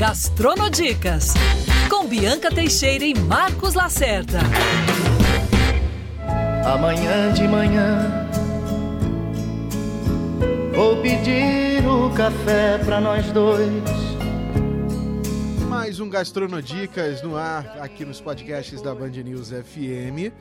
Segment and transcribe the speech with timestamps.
[0.00, 1.34] Gastronodicas,
[1.90, 4.38] com Bianca Teixeira e Marcos Lacerda.
[6.64, 8.26] Amanhã de manhã
[10.74, 13.68] vou pedir o café pra nós dois.
[15.68, 20.32] Mais um Gastronodicas no ar, aqui nos podcasts da Band News FM.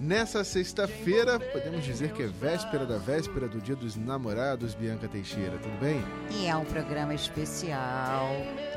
[0.00, 5.58] Nessa sexta-feira, podemos dizer que é véspera da véspera do Dia dos Namorados, Bianca Teixeira,
[5.58, 6.02] tudo bem?
[6.30, 8.30] E é um programa especial,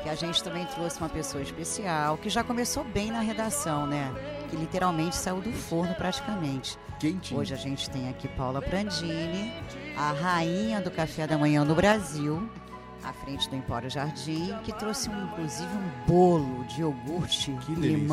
[0.03, 4.13] que a gente também trouxe uma pessoa especial, que já começou bem na redação, né?
[4.49, 6.77] Que literalmente saiu do forno praticamente.
[6.99, 7.39] Quentinho.
[7.39, 9.53] Hoje a gente tem aqui Paula Prandini,
[9.95, 12.49] a rainha do café da manhã no Brasil,
[13.03, 17.75] à frente do Empório Jardim, que trouxe um, inclusive um bolo de iogurte Que e
[17.75, 18.07] delícia.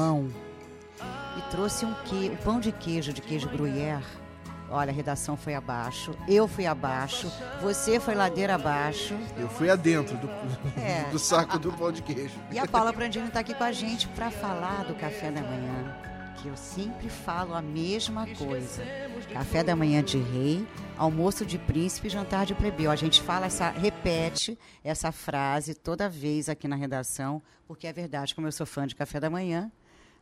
[1.37, 4.03] E trouxe um, que, um pão de queijo, de queijo gruyère.
[4.73, 7.29] Olha, a redação foi abaixo, eu fui abaixo,
[7.61, 9.17] você foi ladeira abaixo.
[9.37, 10.31] Eu fui adentro do,
[10.81, 11.05] É.
[11.11, 12.39] do saco do pão de queijo.
[12.53, 15.97] E a Paula Prandini está aqui com a gente para falar do café da manhã,
[16.37, 18.85] que eu sempre falo a mesma coisa.
[19.33, 20.65] Café da manhã de rei,
[20.97, 22.93] almoço de príncipe e jantar de plebeu.
[22.93, 28.37] A gente fala essa, repete essa frase toda vez aqui na redação, porque é verdade,
[28.37, 29.69] como eu sou fã de café da manhã,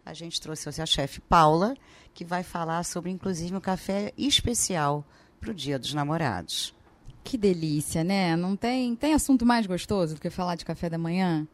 [0.09, 1.75] a gente trouxe hoje a chefe Paula,
[2.15, 5.05] que vai falar sobre inclusive um café especial
[5.39, 6.75] para o Dia dos Namorados.
[7.23, 8.35] Que delícia, né?
[8.35, 11.47] Não tem, tem assunto mais gostoso do que falar de café da manhã?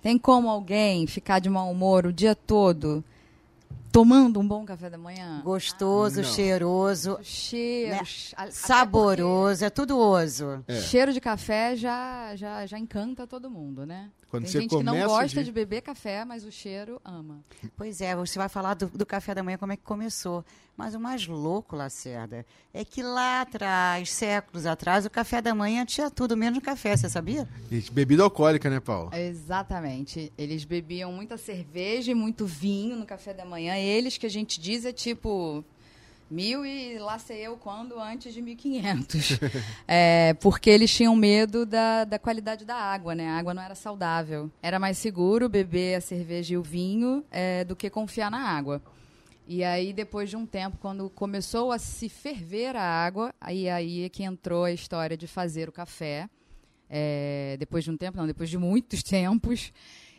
[0.00, 3.02] Tem como alguém ficar de mau humor o dia todo
[3.90, 5.40] tomando um bom café da manhã?
[5.42, 6.28] Gostoso, Não.
[6.28, 8.02] cheiroso, Cheiro, Né?
[8.50, 10.62] saboroso, é tudo oso.
[10.66, 14.10] porque Cheiro de café já, já, já encanta todo mundo, né?
[14.30, 17.00] Quando Tem você gente que não começa gosta de- de beber café, mas o cheiro
[17.04, 17.44] ama.
[17.76, 20.44] Pois é, você vai falar do, do café da manhã, como é que começou.
[20.76, 25.86] Mas o mais louco, Lacerda, é que lá atrás, séculos atrás, o café da manhã
[25.86, 27.48] tinha tudo, menos café, você sabia?
[27.70, 29.10] Gente, Bebida alcoólica, né, Paulo?
[29.14, 30.32] Exatamente.
[30.36, 33.74] Eles bebiam muita cerveja e muito vinho no café da manhã.
[33.76, 35.64] Eles que a gente diz é tipo
[36.30, 39.38] mil e lá sei eu quando antes de 1500.
[39.86, 43.28] é, porque eles tinham medo da, da qualidade da água, né?
[43.28, 44.50] A água não era saudável.
[44.62, 48.82] Era mais seguro beber a cerveja e o vinho é, do que confiar na água.
[49.48, 54.02] E aí, depois de um tempo, quando começou a se ferver a água, aí, aí
[54.02, 56.28] é que entrou a história de fazer o café.
[56.90, 59.72] É, depois de um tempo, não, depois de muitos tempos.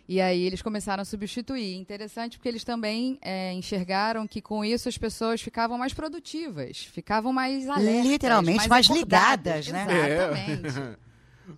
[0.08, 1.76] E aí eles começaram a substituir.
[1.76, 7.34] Interessante porque eles também é, enxergaram que com isso as pessoas ficavam mais produtivas, ficavam
[7.34, 8.06] mais alertas.
[8.06, 9.68] Literalmente, mais acordadas.
[9.68, 10.14] ligadas, né?
[10.14, 10.98] Exatamente.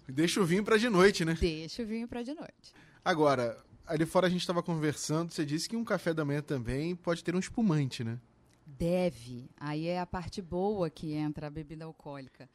[0.09, 1.37] Deixa o vinho pra de noite, né?
[1.39, 2.73] Deixa o vinho para de noite.
[3.03, 6.95] Agora, ali fora a gente tava conversando, você disse que um café da manhã também
[6.95, 8.19] pode ter um espumante, né?
[8.65, 9.49] Deve.
[9.59, 12.47] Aí é a parte boa que entra a bebida alcoólica.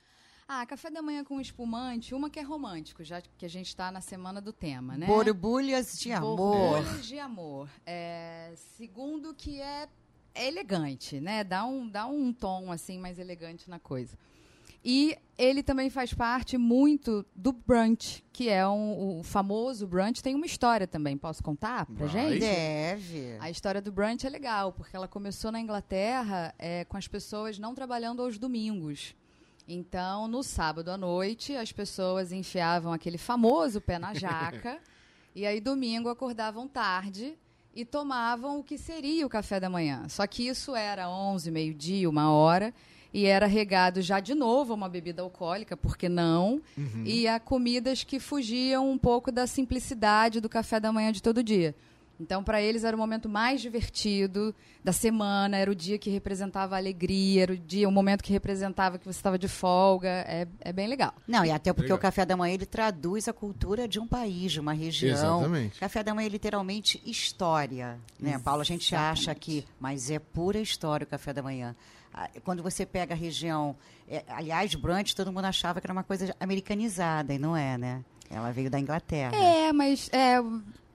[0.46, 3.90] Ah, café da manhã com espumante, uma que é romântico, já que a gente está
[3.90, 5.06] na semana do tema, né?
[5.06, 6.36] Borbulhas de amor.
[6.36, 7.68] Borbulhas de amor.
[7.86, 9.88] É, segundo que é,
[10.34, 11.42] é elegante, né?
[11.44, 14.18] Dá um, dá um tom assim mais elegante na coisa.
[14.84, 20.22] E ele também faz parte muito do brunch, que é um, o famoso brunch.
[20.22, 22.32] Tem uma história também, posso contar pra Vai.
[22.32, 22.40] gente?
[22.40, 23.38] Deve.
[23.40, 27.58] A história do brunch é legal, porque ela começou na Inglaterra é, com as pessoas
[27.58, 29.14] não trabalhando aos domingos.
[29.66, 34.78] Então, no sábado à noite, as pessoas enfiavam aquele famoso pé na jaca,
[35.34, 37.36] e aí domingo acordavam tarde
[37.74, 40.06] e tomavam o que seria o café da manhã.
[40.08, 42.74] Só que isso era 11, meio-dia, uma hora,
[43.12, 46.60] e era regado já de novo a uma bebida alcoólica, porque não?
[47.04, 51.42] E a comidas que fugiam um pouco da simplicidade do café da manhã de todo
[51.42, 51.74] dia.
[52.18, 56.76] Então, para eles era o momento mais divertido da semana, era o dia que representava
[56.76, 60.08] a alegria, era o dia, o momento que representava que você estava de folga.
[60.08, 61.12] É, é bem legal.
[61.26, 61.98] Não, e até porque Legal.
[61.98, 65.40] o café da manhã ele traduz a cultura de um país, de uma região.
[65.40, 65.80] Exatamente.
[65.80, 68.60] Café da manhã é literalmente história, né, Paulo?
[68.60, 71.74] A gente acha que, mas é pura história o café da manhã.
[72.12, 73.76] Ah, Quando você pega a região,
[74.08, 78.04] é, aliás, brunch, todo mundo achava que era uma coisa americanizada e não é, né?
[78.30, 79.34] Ela veio da Inglaterra.
[79.36, 80.40] É, mas é,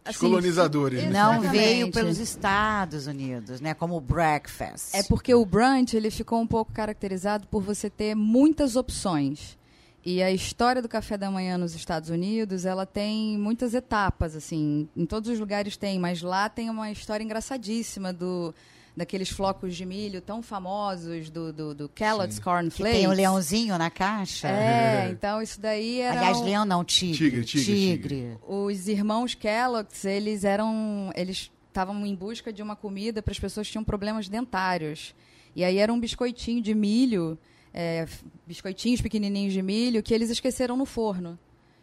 [0.04, 1.10] Os assim, colonizadores, né?
[1.10, 1.52] Não Exatamente.
[1.52, 3.74] veio pelos Estados Unidos, né?
[3.74, 4.94] Como o breakfast.
[4.94, 9.58] É porque o brunch ele ficou um pouco caracterizado por você ter muitas opções.
[10.06, 14.88] E a história do café da manhã nos Estados Unidos, ela tem muitas etapas, assim,
[14.96, 18.54] em todos os lugares tem, mas lá tem uma história engraçadíssima do
[19.00, 22.98] daqueles flocos de milho tão famosos do, do, do Kellogg's Corn que Flakes.
[23.00, 24.48] tem o leãozinho na caixa.
[24.50, 27.18] É, então isso daí era Aliás, um- leão não, tigre.
[27.18, 31.12] Tigre, tigre, os irmãos Kellogg's, eles eram.
[31.16, 35.16] Eles estavam em busca de uma comida para as pessoas que tinham problemas dentários.
[35.56, 37.38] E aí era um biscoitinho de milho,
[37.74, 38.06] é,
[38.46, 41.40] biscoitinhos pequenininhos de milho, que eles esqueceram no forno.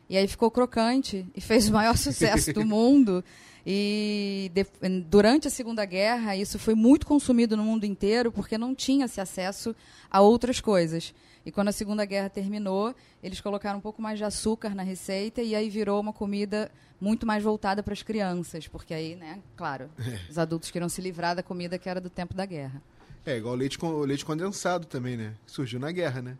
[0.08, 3.24] E aí ficou crocante e fez o maior sucesso do mundo.
[3.68, 4.64] E de,
[5.00, 9.74] durante a Segunda Guerra, isso foi muito consumido no mundo inteiro porque não tinha-se acesso
[10.08, 11.12] a outras coisas.
[11.44, 15.42] E quando a Segunda Guerra terminou, eles colocaram um pouco mais de açúcar na receita
[15.42, 16.70] e aí virou uma comida
[17.00, 19.90] muito mais voltada para as crianças, porque aí, né, claro,
[20.30, 22.80] os adultos queriam se livrar da comida que era do tempo da guerra.
[23.24, 25.34] É, igual o leite, o leite condensado também, né?
[25.44, 26.38] Surgiu na guerra, né?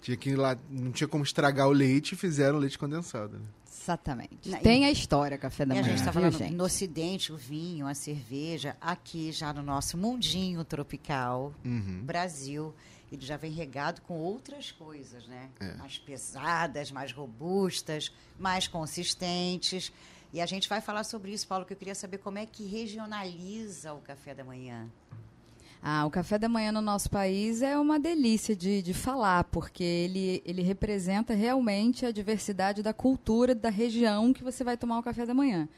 [0.00, 3.38] Tinha que ir lá, não tinha como estragar o leite e fizeram leite condensado.
[3.38, 3.46] Né?
[3.86, 4.48] Exatamente.
[4.48, 5.86] Na, Tem a história, café da manhã.
[5.86, 6.54] a gente está falando gente?
[6.54, 8.76] no Ocidente, o vinho, a cerveja.
[8.80, 12.02] Aqui, já no nosso mundinho tropical, uhum.
[12.04, 12.74] Brasil,
[13.12, 15.48] ele já vem regado com outras coisas, né?
[15.60, 15.74] É.
[15.74, 19.92] Mais pesadas, mais robustas, mais consistentes.
[20.32, 22.66] E a gente vai falar sobre isso, Paulo, que eu queria saber como é que
[22.66, 24.90] regionaliza o café da manhã.
[25.82, 29.84] Ah, o café da manhã no nosso país é uma delícia de, de falar, porque
[29.84, 35.02] ele, ele representa realmente a diversidade da cultura da região que você vai tomar o
[35.02, 35.68] café da manhã.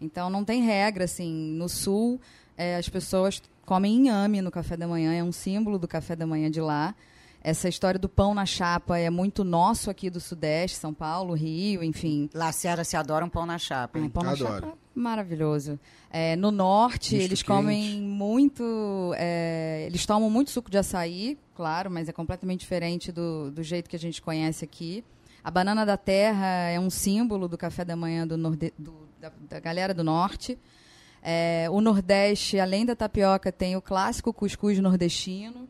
[0.00, 1.52] Então, não tem regra, assim.
[1.52, 2.20] No Sul,
[2.56, 6.26] é, as pessoas comem inhame no café da manhã, é um símbolo do café da
[6.26, 6.94] manhã de lá.
[7.42, 11.82] Essa história do pão na chapa é muito nosso aqui do Sudeste, São Paulo, Rio,
[11.82, 12.28] enfim.
[12.34, 13.98] Lá a Serra se adora um pão na chapa.
[13.98, 14.44] Um pão Adoro.
[14.44, 15.78] na chapa, maravilhoso.
[16.10, 17.44] É, no Norte, eles quente.
[17.44, 19.12] comem muito...
[19.16, 23.88] É, eles tomam muito suco de açaí, claro, mas é completamente diferente do, do jeito
[23.88, 25.04] que a gente conhece aqui.
[25.42, 29.32] A banana da terra é um símbolo do café da manhã do, norde, do da,
[29.48, 30.58] da galera do Norte.
[31.22, 35.68] É, o Nordeste, além da tapioca, tem o clássico cuscuz nordestino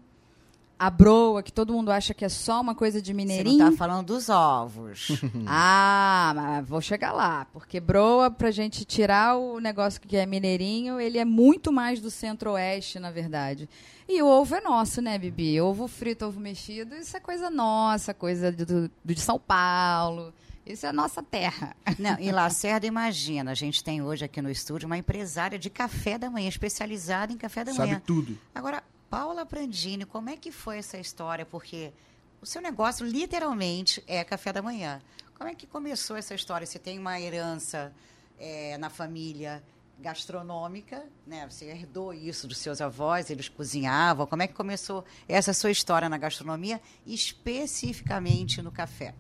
[0.80, 3.58] a broa, que todo mundo acha que é só uma coisa de mineirinho.
[3.58, 5.08] Você não tá falando dos ovos.
[5.46, 7.44] ah, mas vou chegar lá.
[7.52, 12.10] Porque broa, pra gente tirar o negócio que é mineirinho, ele é muito mais do
[12.10, 13.68] centro-oeste, na verdade.
[14.08, 15.60] E o ovo é nosso, né, Bibi?
[15.60, 20.32] Ovo frito, ovo mexido, isso é coisa nossa, coisa do, do de São Paulo.
[20.64, 21.76] Isso é a nossa terra.
[21.98, 26.16] Não, em Lacerda, imagina, a gente tem hoje aqui no estúdio uma empresária de café
[26.16, 27.94] da manhã, especializada em café da manhã.
[27.94, 28.38] Sabe tudo.
[28.54, 31.44] Agora, Paula Prandini, como é que foi essa história?
[31.44, 31.92] Porque
[32.40, 35.02] o seu negócio literalmente é café da manhã.
[35.36, 36.64] Como é que começou essa história?
[36.64, 37.92] Você tem uma herança
[38.38, 39.60] é, na família
[39.98, 41.44] gastronômica, né?
[41.50, 44.28] Você herdou isso dos seus avós, eles cozinhavam.
[44.28, 49.12] Como é que começou essa sua história na gastronomia, especificamente no café?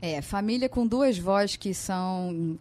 [0.00, 2.58] É, família com duas vozes que são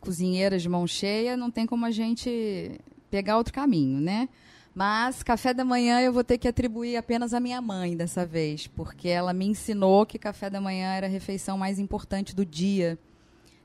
[0.00, 2.80] cozinheiras de mão cheia, não tem como a gente
[3.12, 4.28] pegar outro caminho, né?
[4.74, 8.66] Mas café da manhã eu vou ter que atribuir apenas à minha mãe dessa vez,
[8.66, 12.98] porque ela me ensinou que café da manhã era a refeição mais importante do dia.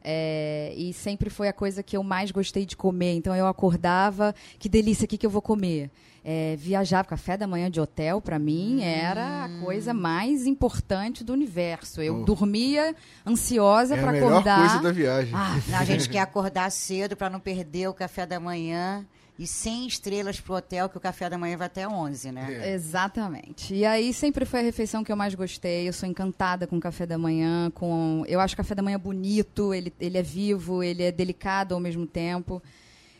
[0.03, 3.15] É, e sempre foi a coisa que eu mais gostei de comer.
[3.15, 5.89] Então eu acordava, que delícia, o que, que eu vou comer?
[6.23, 8.83] É, viajar, café da manhã de hotel, para mim, hum.
[8.83, 12.01] era a coisa mais importante do universo.
[12.01, 12.23] Eu oh.
[12.23, 12.95] dormia
[13.25, 14.53] ansiosa é para acordar.
[14.53, 15.33] a melhor coisa da viagem.
[15.33, 19.05] Ah, a gente quer acordar cedo para não perder o café da manhã
[19.39, 22.61] e 100 estrelas pro hotel, que o café da manhã vai até 11, né?
[22.61, 22.73] É.
[22.73, 23.73] Exatamente.
[23.73, 25.87] E aí sempre foi a refeição que eu mais gostei.
[25.87, 28.99] Eu sou encantada com o café da manhã, com eu acho o café da manhã
[28.99, 32.61] bonito, ele, ele é vivo, ele é delicado ao mesmo tempo.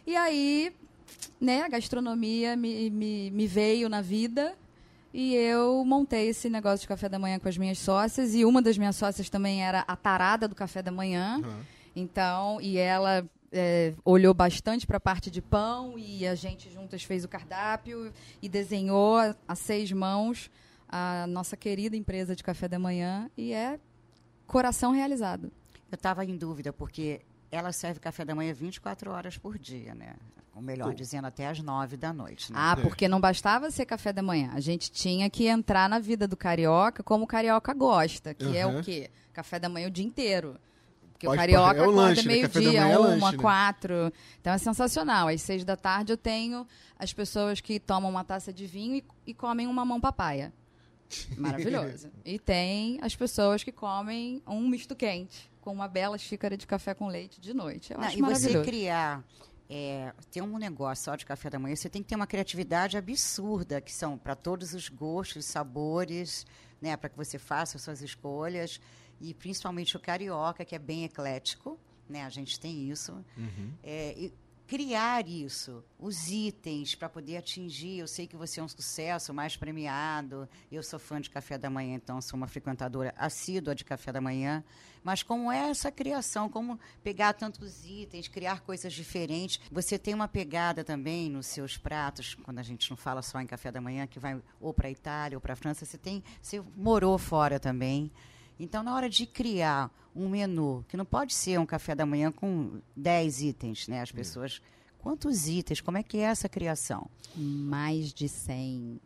[0.06, 0.74] E aí,
[1.40, 4.56] né, a gastronomia me, me, me veio na vida
[5.14, 8.62] e eu montei esse negócio de café da manhã com as minhas sócias e uma
[8.62, 11.38] das minhas sócias também era a tarada do café da manhã.
[11.38, 11.60] Uhum.
[11.96, 17.04] Então, e ela é, olhou bastante para a parte de pão e a gente juntas
[17.04, 20.50] fez o cardápio e desenhou a, a seis mãos
[20.88, 23.80] a nossa querida empresa de café da manhã e é
[24.48, 25.52] coração realizado.
[25.92, 30.16] Eu estava em dúvida porque ela serve café da manhã 24 horas por dia, né?
[30.56, 32.52] Ou melhor, dizendo até às 9 da noite.
[32.52, 32.60] Né?
[32.60, 34.52] Ah, porque não bastava ser café da manhã.
[34.54, 38.56] A gente tinha que entrar na vida do carioca como o carioca gosta, que uhum.
[38.56, 39.10] é o quê?
[39.32, 40.60] Café da manhã o dia inteiro.
[41.20, 42.28] Porque Pode, o carioca é o acorda né?
[42.28, 43.38] meio-dia, é uma, lanche, né?
[43.44, 44.14] quatro.
[44.40, 45.28] Então é sensacional.
[45.28, 46.66] Às seis da tarde eu tenho
[46.98, 50.54] as pessoas que tomam uma taça de vinho e, e comem uma mão papaya.
[51.36, 52.10] Maravilhoso.
[52.24, 56.94] e tem as pessoas que comem um misto quente com uma bela xícara de café
[56.94, 57.92] com leite de noite.
[57.92, 59.22] Eu Não, acho e você criar
[59.70, 62.96] é, ter um negócio só de café da manhã, você tem que ter uma criatividade
[62.96, 66.46] absurda, que são para todos os gostos, sabores,
[66.82, 68.80] né, para que você faça as suas escolhas
[69.20, 72.24] e principalmente o carioca, que é bem eclético, né?
[72.24, 73.14] A gente tem isso.
[73.38, 73.72] Uhum.
[73.84, 74.32] É,
[74.70, 77.98] criar isso, os itens para poder atingir.
[77.98, 80.48] Eu sei que você é um sucesso, mais premiado.
[80.72, 84.22] Eu sou fã de café da manhã, então sou uma frequentadora assídua de café da
[84.22, 84.64] manhã.
[85.04, 89.60] Mas como é essa criação, como pegar tantos itens, criar coisas diferentes.
[89.72, 93.48] Você tem uma pegada também nos seus pratos, quando a gente não fala só em
[93.48, 95.84] café da manhã, que vai ou para a Itália ou para a França.
[95.84, 98.12] Você tem, você morou fora também.
[98.60, 102.32] Então, na hora de criar um menu, que não pode ser um café da manhã
[102.32, 104.02] com 10 itens, né?
[104.02, 104.62] As pessoas.
[105.00, 105.80] Quantos itens?
[105.80, 107.10] Como é que é essa criação?
[107.36, 109.00] Mais de 100.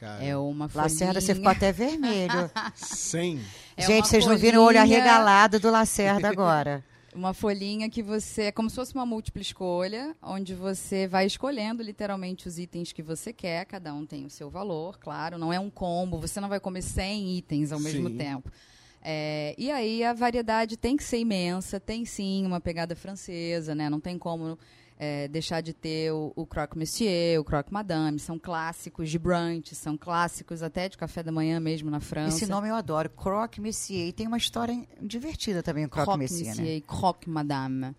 [0.00, 0.84] Cara, É uma folhinha.
[0.90, 2.50] Lacerda, você ficou até vermelho.
[2.74, 3.40] 100.
[3.78, 6.82] É Gente, vocês não viram o olho folhinha- arregalado do Lacerda agora.
[7.16, 8.42] Uma folhinha que você.
[8.42, 13.02] É como se fosse uma múltipla escolha, onde você vai escolhendo literalmente os itens que
[13.02, 16.48] você quer, cada um tem o seu valor, claro, não é um combo, você não
[16.50, 18.16] vai comer 100 itens ao mesmo Sim.
[18.18, 18.52] tempo.
[19.00, 23.88] É, e aí a variedade tem que ser imensa, tem sim uma pegada francesa, né?
[23.88, 24.58] Não tem como
[24.98, 29.74] é, deixar de ter o, o croque monsieur, o croque madame, são clássicos de brunch,
[29.74, 32.36] são clássicos até de café da manhã mesmo na França.
[32.36, 34.08] Esse nome eu adoro, Croque Messier.
[34.08, 36.76] E tem uma história divertida também, o Croque, Messier, né?
[36.76, 37.94] e croque madame.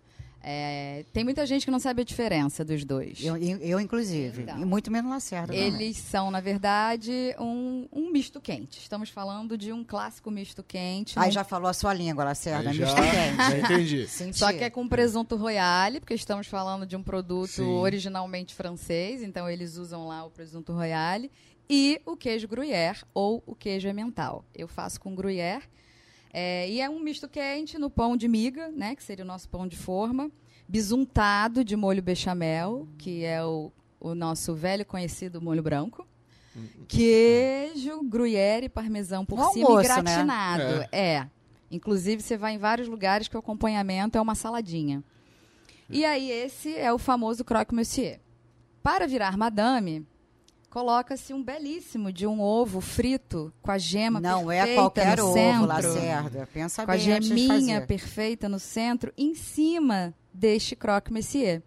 [0.50, 3.22] É, tem muita gente que não sabe a diferença dos dois.
[3.22, 4.44] Eu, eu, eu, inclusive.
[4.44, 4.58] Então.
[4.58, 5.48] e muito menos Lacerda.
[5.52, 5.66] também.
[5.74, 8.78] Eles são, na verdade, um, um misto quente.
[8.78, 11.18] Estamos falando de um clássico misto quente.
[11.18, 12.70] Aí num- já falou a sua língua, Lacerda.
[12.70, 13.36] Aí misto já, quente.
[13.36, 14.08] já entendi.
[14.08, 14.38] Senti.
[14.38, 17.64] Só que é com presunto royale, porque estamos falando de um produto Sim.
[17.76, 21.30] originalmente francês, então eles usam lá o presunto royale.
[21.68, 24.42] E o queijo gruyère, ou o queijo emmental.
[24.54, 25.62] Eu faço com gruyère.
[26.40, 29.48] É, e é um misto quente no pão de miga, né, que seria o nosso
[29.48, 30.30] pão de forma,
[30.68, 36.06] bisuntado de molho bechamel, que é o, o nosso velho conhecido molho branco.
[36.86, 40.02] Queijo, gruyère e parmesão por Um cima almoço, e né?
[40.02, 40.88] gratinado.
[40.92, 41.26] É.
[41.72, 45.02] Inclusive, você vai em vários lugares que o acompanhamento é uma saladinha.
[45.90, 48.20] E aí, esse é o famoso croque monsieur.
[48.80, 50.06] Para virar madame,
[50.70, 55.24] coloca-se um belíssimo de um ovo frito com a gema Não é perfeita qualquer no
[55.24, 56.48] ovo, centro Lacerda.
[56.52, 61.62] Pensa com a geminha perfeita no centro, em cima deste croque monsieur.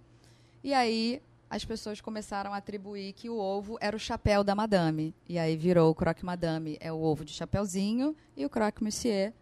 [0.64, 5.14] E aí as pessoas começaram a atribuir que o ovo era o chapéu da madame.
[5.28, 9.34] E aí virou o croque madame é o ovo de chapéuzinho e o croque monsieur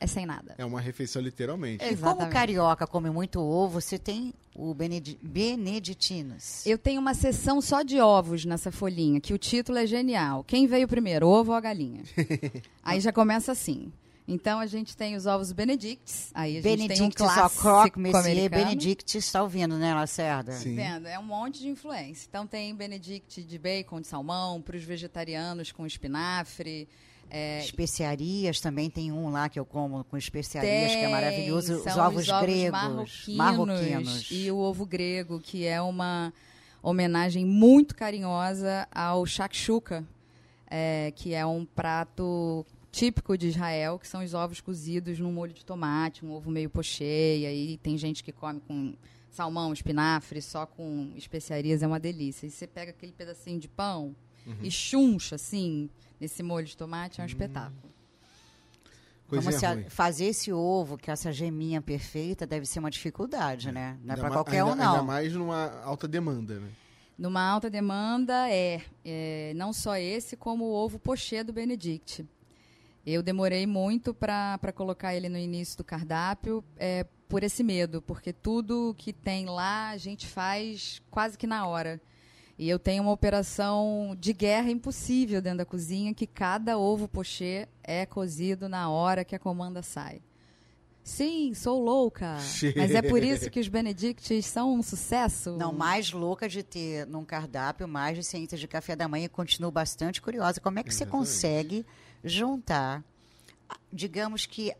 [0.00, 0.54] é sem nada.
[0.58, 1.84] É uma refeição literalmente.
[1.84, 2.32] E como Exatamente.
[2.32, 6.64] carioca come muito ovo, você tem o benedi beneditinos.
[6.66, 10.44] Eu tenho uma seção só de ovos nessa folhinha, que o título é genial.
[10.44, 12.02] Quem veio primeiro, o ovo ou a galinha?
[12.82, 13.92] aí já começa assim.
[14.28, 18.50] Então a gente tem os ovos Benedicts, aí a gente tem um clássico Croque Messier.
[18.50, 20.52] Benedict está ouvindo, né, Lacerda?
[20.52, 20.74] Sim.
[20.74, 21.08] Vendo?
[21.08, 22.26] É um monte de influência.
[22.28, 26.86] Então tem Benedict de bacon, de salmão, para os vegetarianos com espinafre.
[27.30, 31.76] É, Especiarias também tem um lá que eu como com especiarias, que é tem, maravilhoso.
[31.76, 34.28] Os são ovos gregos, marroquinos, marroquinos.
[34.30, 36.32] E o ovo grego, que é uma
[36.82, 40.06] homenagem muito carinhosa ao shakshuka,
[40.70, 45.52] é, que é um prato típico de Israel, que são os ovos cozidos num molho
[45.52, 48.94] de tomate, um ovo meio pochê, e aí tem gente que come com
[49.30, 52.46] salmão, espinafre, só com especiarias, é uma delícia.
[52.46, 54.16] E você pega aquele pedacinho de pão
[54.62, 55.90] e chuncha, assim,
[56.20, 57.88] nesse molho de tomate, é um espetáculo.
[59.26, 59.88] Coisa Como se a- ruim.
[59.90, 63.98] fazer esse ovo, que essa geminha perfeita, deve ser uma dificuldade, né?
[64.02, 64.90] Não é para ma- qualquer ainda, um, não.
[64.92, 66.70] Ainda mais numa alta demanda, né?
[67.18, 72.24] Numa alta demanda é, é, não só esse, como o ovo pochê do Benedict.
[73.04, 78.32] Eu demorei muito para colocar ele no início do cardápio é, por esse medo, porque
[78.32, 82.00] tudo que tem lá a gente faz quase que na hora.
[82.58, 87.68] E eu tenho uma operação de guerra impossível dentro da cozinha, que cada ovo pochê
[87.84, 90.20] é cozido na hora que a comanda sai.
[91.04, 92.36] Sim, sou louca.
[92.76, 95.56] Mas é por isso que os Benedicts são um sucesso.
[95.56, 99.28] Não, mais louca de ter num cardápio mais de ciências de café da manhã e
[99.28, 100.60] continuo bastante curiosa.
[100.60, 101.26] Como é que você Exatamente.
[101.26, 101.86] consegue
[102.22, 103.02] juntar,
[103.90, 104.74] digamos que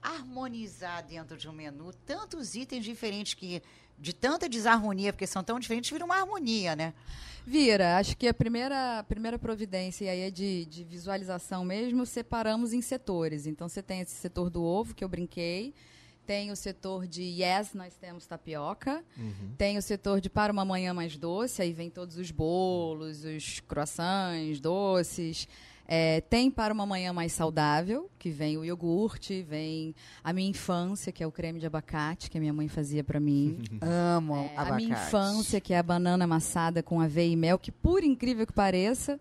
[0.00, 3.60] harmonizar dentro de um menu tantos itens diferentes que
[4.00, 6.94] de tanta desarmonia, porque são tão diferentes, vira uma harmonia, né?
[7.46, 12.04] Vira, acho que a primeira, a primeira providência e aí é de, de visualização mesmo,
[12.04, 13.46] separamos em setores.
[13.46, 15.72] Então você tem esse setor do ovo que eu brinquei,
[16.26, 19.02] tem o setor de yes, nós temos tapioca,
[19.56, 23.60] tem o setor de para uma manhã mais doce, aí vem todos os bolos, os
[23.60, 25.48] croissants, doces.
[25.90, 31.10] É, tem para uma manhã mais saudável, que vem o iogurte, vem a minha infância,
[31.10, 33.58] que é o creme de abacate que a minha mãe fazia para mim.
[33.80, 34.70] Amo É, abacate.
[34.72, 38.46] a minha infância, que é a banana amassada com aveia e mel, que por incrível
[38.46, 39.18] que pareça,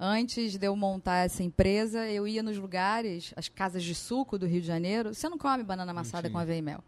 [0.00, 4.46] antes de eu montar essa empresa, eu ia nos lugares, as casas de suco do
[4.46, 6.82] Rio de Janeiro, você não come banana amassada com aveia e mel.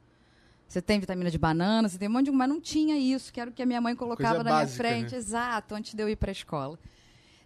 [0.66, 2.30] Você tem vitamina de banana, você tem um monte de...
[2.30, 4.82] Mas não tinha isso, que era o que a minha mãe colocava Coisa na básica,
[4.82, 5.18] minha frente, né?
[5.18, 6.78] exato, antes de eu ir para a escola.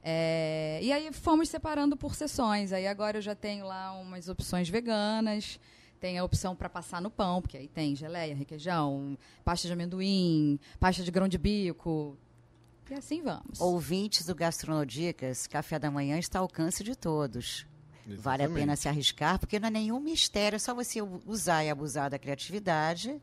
[0.02, 2.73] É, e aí fomos separando por sessões.
[2.73, 5.61] Aí agora eu já tenho lá umas opções veganas.
[6.00, 10.59] Tem a opção para passar no pão, porque aí tem geleia, requeijão, pasta de amendoim,
[10.80, 12.18] pasta de grão de bico.
[12.90, 13.61] E assim vamos.
[13.61, 17.64] Ouvintes do Gastronodicas, café da manhã está ao alcance de todos.
[18.04, 18.54] Vale a Exatamente.
[18.61, 22.18] pena se arriscar, porque não é nenhum mistério, é só você usar e abusar da
[22.18, 23.21] criatividade.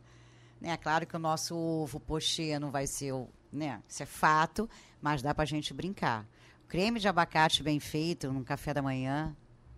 [0.62, 0.78] Né?
[0.78, 3.82] Claro que o nosso ovo pochê não vai ser, o- né?
[3.90, 4.70] Isso é fato,
[5.02, 6.26] mas dá pra gente brincar.
[6.70, 9.36] Creme de abacate bem feito num café da manhã.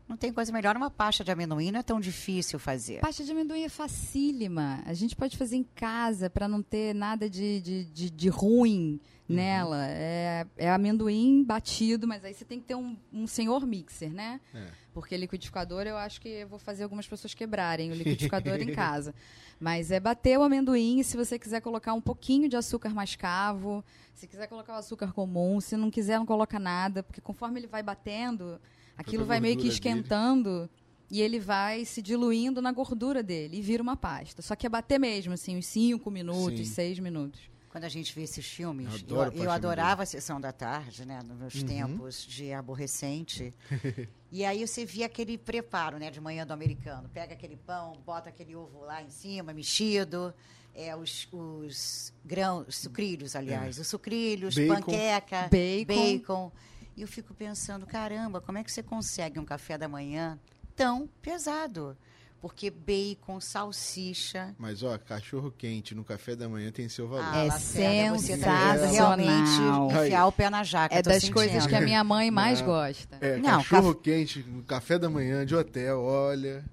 [0.09, 0.75] Não tem coisa melhor.
[0.75, 2.99] Uma pasta de amendoim não é tão difícil fazer.
[2.99, 4.83] Pasta de amendoim é facílima.
[4.85, 8.99] A gente pode fazer em casa para não ter nada de, de, de, de ruim
[9.27, 9.87] nela.
[9.87, 14.41] É, é amendoim batido, mas aí você tem que ter um, um senhor mixer, né?
[14.53, 14.67] É.
[14.93, 19.15] Porque liquidificador eu acho que eu vou fazer algumas pessoas quebrarem o liquidificador em casa.
[19.59, 23.83] Mas é bater o amendoim e se você quiser colocar um pouquinho de açúcar mascavo,
[24.13, 27.67] se quiser colocar o açúcar comum, se não quiser não coloca nada, porque conforme ele
[27.67, 28.59] vai batendo,
[28.97, 29.99] aquilo vai meio que gordura dele.
[29.99, 30.69] esquentando
[31.09, 34.41] e ele vai se diluindo na gordura dele e vira uma pasta.
[34.41, 36.73] Só que é bater mesmo, assim, uns 5 minutos, Sim.
[36.73, 37.50] 6 minutos.
[37.71, 41.05] Quando a gente vê esses filmes, Eu eu, adoro eu adorava a sessão da tarde,
[41.05, 41.21] né?
[41.23, 41.65] Nos meus Uhum.
[41.65, 43.53] tempos de aborrecente.
[44.29, 46.11] e aí você via aquele preparo, né?
[46.11, 47.07] De manhã do americano.
[47.09, 50.33] Pega aquele pão, bota aquele ovo lá em cima, mexido.
[50.75, 53.77] É, os, os grãos, os sucrilhos, aliás.
[53.79, 54.75] Os sucrilhos, Bacon.
[54.75, 55.85] panqueca, Bacon.
[55.85, 56.51] bacon.
[56.97, 60.37] E eu fico pensando, caramba, como é que você consegue um café da manhã
[60.75, 61.97] tão pesado?
[62.41, 67.35] Porque bacon, salsicha, Mas, ó, cachorro quente no café da manhã tem seu valor.
[67.35, 69.17] É Lacerda, você tá sensacional.
[69.17, 70.95] realmente enfiar o pé na jaca.
[70.95, 71.33] É das sentindo.
[71.35, 72.65] coisas que a minha mãe mais Não.
[72.67, 73.17] gosta.
[73.21, 76.65] É, Não, cachorro quente no café da manhã de hotel, olha.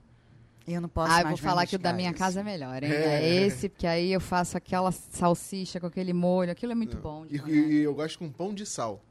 [0.67, 2.83] Eu não posso Ah, eu mais vou falar que o da minha casa é melhor,
[2.83, 2.91] hein?
[2.91, 3.23] É.
[3.23, 6.51] É esse, porque aí eu faço aquela salsicha com aquele molho.
[6.51, 7.03] Aquilo é muito Não.
[7.03, 7.27] bom.
[7.31, 9.03] E, e eu gosto com pão de sal.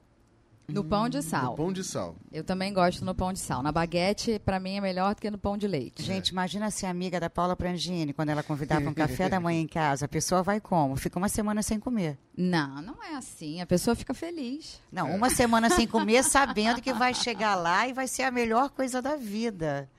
[0.68, 1.56] No pão de No sal.
[1.56, 2.16] pão de sal.
[2.30, 3.64] Eu também gosto no pão de sal.
[3.64, 6.04] Na baguete, pra mim, é melhor do que no pão de leite.
[6.04, 9.62] Gente, imagina ser amiga da Paula Prangini, quando ela convidar para um café da manhã
[9.62, 10.04] em casa.
[10.04, 10.98] A pessoa vai como?
[10.98, 12.18] Fica uma semana sem comer.
[12.36, 13.62] Não, não é assim.
[13.62, 14.82] A pessoa fica feliz.
[14.92, 18.70] Não, uma semana sem comer, sabendo que vai chegar lá e vai ser a melhor
[18.70, 19.90] coisa da vida.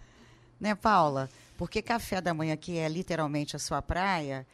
[0.61, 1.31] Né, Paula?
[1.57, 4.47] Porque café da manhã, que é literalmente a sua praia,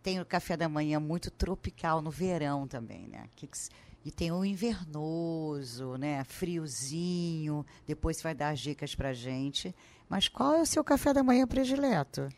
[0.00, 3.24] tem o café da manhã muito tropical no verão também, né?
[3.34, 3.58] Que que
[4.06, 6.22] e tem o invernoso, né?
[6.22, 7.66] Friozinho.
[7.84, 9.74] Depois vai dar as dicas pra gente.
[10.08, 12.28] Mas qual é o seu café da manhã predileto?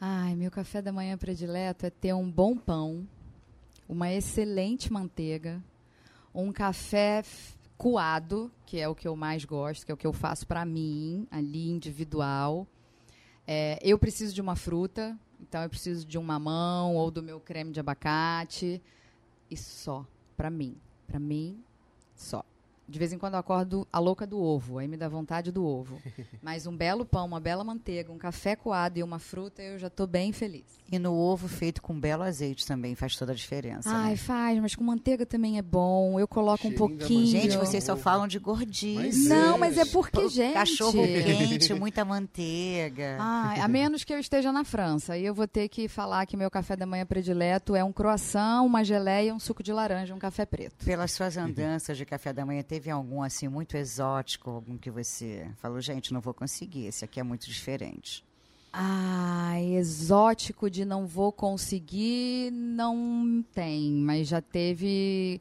[0.00, 3.06] Ai, meu café da manhã predileto é ter um bom pão,
[3.86, 5.62] uma excelente manteiga,
[6.34, 7.22] um café
[7.76, 10.64] coado, que é o que eu mais gosto, que é o que eu faço pra
[10.64, 12.66] mim, ali individual.
[13.46, 17.38] É, eu preciso de uma fruta, então eu preciso de um mamão ou do meu
[17.38, 18.80] creme de abacate
[19.50, 20.74] e só pra mim,
[21.10, 21.60] Pra mim
[22.14, 22.44] só.
[22.90, 25.64] De vez em quando eu acordo a louca do ovo, aí me dá vontade do
[25.64, 26.02] ovo.
[26.42, 29.88] Mas um belo pão, uma bela manteiga, um café coado e uma fruta, eu já
[29.88, 30.64] tô bem feliz.
[30.90, 33.88] E no ovo feito com belo azeite também faz toda a diferença.
[33.88, 34.16] Ai, né?
[34.16, 36.18] faz, mas com manteiga também é bom.
[36.18, 37.26] Eu coloco um pouquinho.
[37.26, 37.64] Gente, Ovo.
[37.64, 38.94] vocês só falam de gordice.
[38.94, 39.58] Mas Não, é.
[39.58, 40.54] mas é porque, gente.
[40.54, 43.18] Cachorro quente, muita manteiga.
[43.20, 45.12] Ai, a menos que eu esteja na França.
[45.12, 48.62] Aí eu vou ter que falar que meu café da manhã predileto é um croissant,
[48.64, 50.84] uma geleia, um suco de laranja, um café preto.
[50.84, 55.50] Pelas suas andanças de café da manhã, teve algum assim muito exótico, algum que você
[55.56, 58.24] falou, gente, não vou conseguir, esse aqui é muito diferente.
[58.72, 65.40] Ai, exótico de não vou conseguir, não tem, mas já teve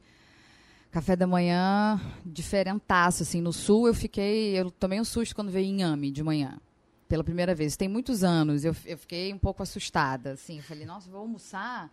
[0.91, 5.67] café da manhã diferentaço, assim, no sul eu fiquei, eu tomei um susto quando veio
[5.67, 6.59] inhame de manhã,
[7.07, 10.85] pela primeira vez, tem muitos anos, eu, eu fiquei um pouco assustada, assim, eu falei,
[10.85, 11.91] nossa, vou almoçar?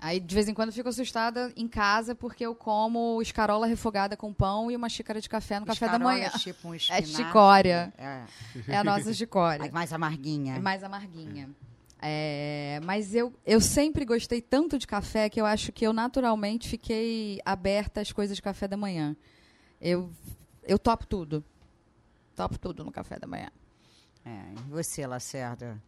[0.00, 4.16] Aí, de vez em quando, eu fico assustada em casa porque eu como escarola refogada
[4.16, 6.30] com pão e uma xícara de café no café da Escarola manhã.
[6.34, 7.06] É tipo um espinafre.
[7.06, 7.92] chicória.
[7.98, 8.24] É,
[8.68, 9.66] É a nossa chicória.
[9.66, 10.56] é mais amarguinha.
[10.56, 11.50] É mais amarguinha.
[12.00, 16.66] É, mas eu, eu sempre gostei tanto de café que eu acho que eu naturalmente
[16.66, 19.14] fiquei aberta às coisas de café da manhã.
[19.78, 20.10] Eu,
[20.66, 21.44] eu topo tudo.
[22.34, 23.50] Topo tudo no café da manhã.
[24.24, 24.30] É,
[24.66, 25.78] e você, Lacerda?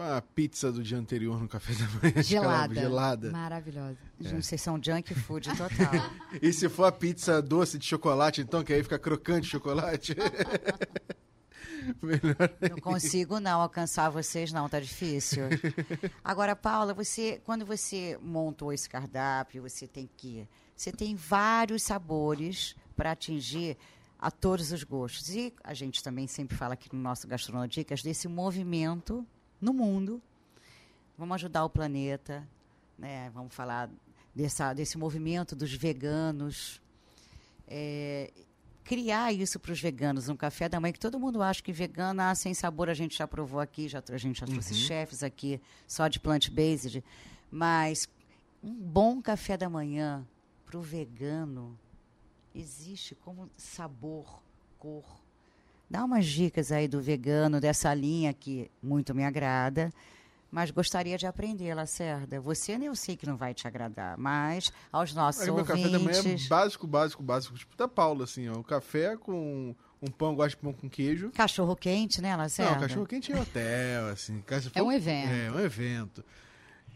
[0.00, 2.22] A pizza do dia anterior no café da manhã.
[2.22, 2.74] Gelada.
[2.74, 3.30] gelada.
[3.30, 3.98] Maravilhosa.
[4.20, 6.10] Gente, Vocês são junk food total.
[6.40, 10.14] E se for a pizza doce de chocolate, então, que aí fica crocante de chocolate?
[12.02, 12.36] Melhor.
[12.70, 15.44] Não consigo não alcançar vocês não, tá difícil.
[16.22, 22.76] Agora, Paula, você quando você montou esse cardápio, você tem que você tem vários sabores
[22.94, 23.76] para atingir
[24.18, 25.30] a todos os gostos.
[25.30, 29.26] E a gente também sempre fala aqui no nosso Gastronodicas desse movimento
[29.60, 30.22] no mundo.
[31.16, 32.46] Vamos ajudar o planeta,
[32.98, 33.30] né?
[33.34, 33.90] Vamos falar
[34.34, 36.80] dessa, desse movimento dos veganos.
[37.66, 38.32] É,
[38.88, 42.22] criar isso para os veganos, um café da manhã, que todo mundo acha que vegano,
[42.22, 45.60] ah, sem sabor, a gente já provou aqui, já, a gente já trouxe chefes aqui
[45.86, 47.04] só de plant-based,
[47.50, 48.08] mas
[48.62, 50.26] um bom café da manhã
[50.64, 51.78] para o vegano
[52.54, 54.42] existe como sabor,
[54.78, 55.20] cor,
[55.90, 59.92] Dá umas dicas aí do vegano, dessa linha que muito me agrada.
[60.50, 62.40] Mas gostaria de aprender, Lacerda.
[62.40, 65.82] Você eu sei que não vai te agradar, mas aos nossos Aí meu ouvintes...
[65.82, 67.56] café da manhã é básico, básico, básico.
[67.56, 68.54] Tipo da Paula, assim, ó.
[68.54, 71.30] O café com um pão, gosto de pão com queijo.
[71.30, 72.72] Cachorro quente, né, Lacerda?
[72.72, 74.42] Não, cachorro quente em hotel, assim.
[74.74, 75.30] É um evento.
[75.30, 76.24] É, um evento.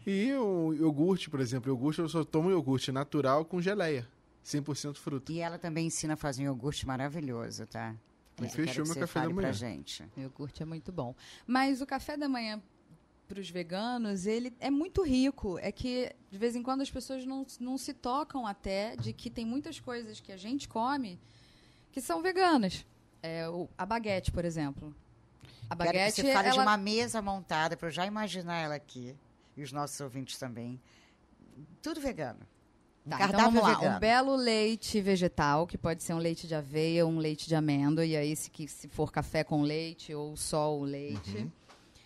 [0.05, 1.69] E o iogurte, por exemplo.
[1.69, 4.07] Iogurte, eu só tomo iogurte natural com geleia.
[4.43, 5.31] 100% fruta.
[5.31, 7.95] E ela também ensina a fazer um iogurte maravilhoso, tá?
[8.39, 9.41] Mas Eu quero fechou meu café da manhã.
[9.41, 10.03] Pra gente.
[10.17, 11.15] Iogurte é muito bom.
[11.45, 12.61] Mas o café da manhã
[13.27, 15.57] para os veganos, ele é muito rico.
[15.59, 19.29] É que, de vez em quando, as pessoas não, não se tocam até de que
[19.29, 21.19] tem muitas coisas que a gente come
[21.91, 22.85] que são veganas.
[23.21, 24.93] É, o- a baguete, por exemplo.
[25.69, 28.57] A Quero que baguete, você fale de ela- uma mesa montada para eu já imaginar
[28.57, 29.15] ela aqui.
[29.55, 30.81] E os nossos ouvintes também.
[31.81, 32.39] Tudo vegano.
[33.09, 33.75] Tá, então cardápio vamos lá.
[33.75, 33.95] vegano.
[33.97, 37.55] Um belo leite vegetal, que pode ser um leite de aveia ou um leite de
[37.55, 38.05] amêndoa.
[38.05, 41.47] E aí, se, que- se for café com leite ou só o leite.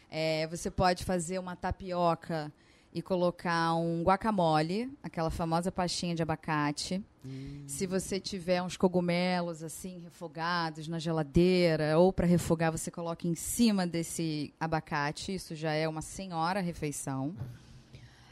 [0.10, 2.52] É, você pode fazer uma tapioca
[2.94, 7.04] e colocar um guacamole, aquela famosa pastinha de abacate.
[7.68, 13.36] Se você tiver uns cogumelos assim refogados na geladeira ou para refogar, você coloca em
[13.36, 15.36] cima desse abacate.
[15.36, 17.36] Isso já é uma senhora refeição.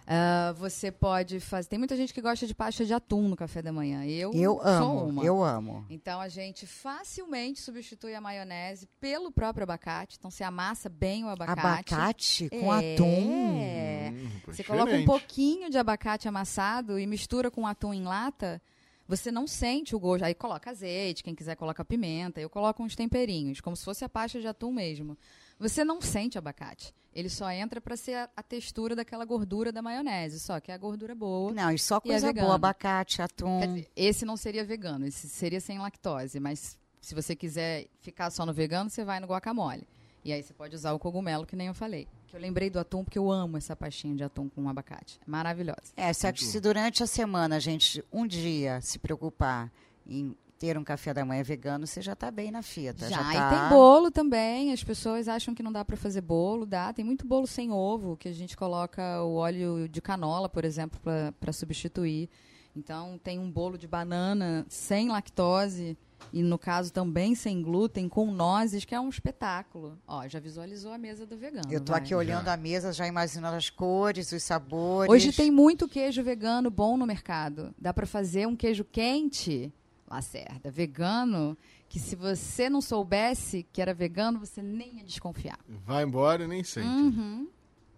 [0.08, 1.68] Ah, você pode fazer.
[1.68, 4.06] Tem muita gente que gosta de pasta de atum no café da manhã.
[4.06, 5.24] Eu, Eu sou amo, uma.
[5.26, 5.84] eu amo.
[5.90, 10.18] Então a gente facilmente substitui a maionese pelo próprio abacate.
[10.20, 11.60] Então você amassa bem o abacate.
[11.60, 12.94] Abacate com É.
[12.94, 13.06] atum.
[13.06, 15.06] Hum, pô, Você coloca um diferente.
[15.08, 18.62] pouquinho de abacate amassado e mistura com atum em lata.
[19.08, 20.24] Você não sente o gosto.
[20.24, 22.40] Aí coloca azeite, quem quiser coloca pimenta.
[22.42, 25.18] Eu coloco uns temperinhos, como se fosse a pasta de atum mesmo.
[25.60, 26.94] Você não sente abacate.
[27.14, 30.40] Ele só entra para ser a, a textura daquela gordura da maionese.
[30.40, 31.54] Só que é a gordura boa.
[31.54, 32.56] Não, e só E é coisa boa.
[32.56, 33.84] Abacate, atum.
[33.96, 36.40] Esse não seria vegano, esse seria sem lactose.
[36.40, 39.88] Mas se você quiser ficar só no vegano, você vai no guacamole.
[40.26, 42.08] E aí você pode usar o cogumelo, que nem eu falei.
[42.28, 45.20] Que eu lembrei do atum, porque eu amo essa pastinha de atum com abacate.
[45.26, 45.94] É maravilhosa.
[45.96, 49.72] É, se, se durante a semana a gente um dia se preocupar
[50.06, 53.10] em ter um café da manhã vegano, você já está bem na fita.
[53.10, 53.50] Já, Já, e tá...
[53.50, 54.72] tem bolo também.
[54.72, 56.94] As pessoas acham que não dá para fazer bolo, dá.
[56.94, 61.00] Tem muito bolo sem ovo, que a gente coloca o óleo de canola, por exemplo,
[61.40, 62.30] para substituir.
[62.76, 65.98] Então, tem um bolo de banana sem lactose
[66.34, 69.98] e, no caso, também sem glúten, com nozes, que é um espetáculo.
[70.06, 71.72] Ó, já visualizou a mesa do vegano.
[71.72, 72.02] Eu tô vai.
[72.02, 75.10] aqui olhando a mesa, já imaginando as cores, os sabores.
[75.12, 77.74] Hoje tem muito queijo vegano bom no mercado.
[77.80, 79.72] Dá para fazer um queijo quente,
[80.16, 81.58] Lacerda, vegano,
[81.90, 85.60] que se você não soubesse que era vegano, você nem ia desconfiar.
[85.86, 86.88] Vai embora e nem sente.
[86.88, 87.48] Uhum.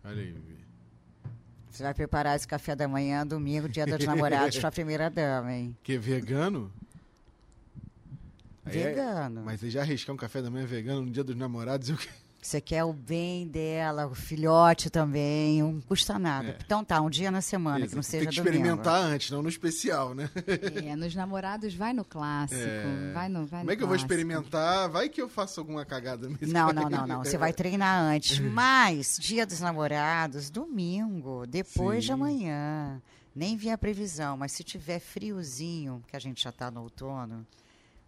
[0.04, 0.58] Olha aí, Vivi.
[1.70, 5.78] Você vai preparar esse café da manhã, domingo, dia dos namorados, pra primeira dama, hein?
[5.84, 6.72] Que é vegano?
[8.66, 9.44] Aí é- Vegano.
[9.46, 11.98] mas você já arriscar um café da manhã vegano no dia dos namorados, eu...
[12.42, 16.50] Você quer o bem dela, o filhote também, não custa nada.
[16.52, 16.58] É.
[16.66, 18.56] Então tá, um dia na semana, que não seja Tem que domingo.
[18.58, 20.30] experimentar antes, não no especial, né?
[20.86, 23.12] É, nos namorados vai no clássico, É.
[23.14, 24.88] vai no vai Como no é que eu vou experimentar?
[24.90, 26.54] Vai que eu faço alguma cagada mesmo.
[26.54, 27.24] Não, não, não, não.
[27.24, 28.40] Você vai treinar antes.
[28.40, 32.14] Mas, dia dos namorados, domingo, depois de Sim.
[32.14, 33.02] amanhã.
[33.36, 37.46] Nem vi a previsão, mas se tiver friozinho, que a gente já está no outono,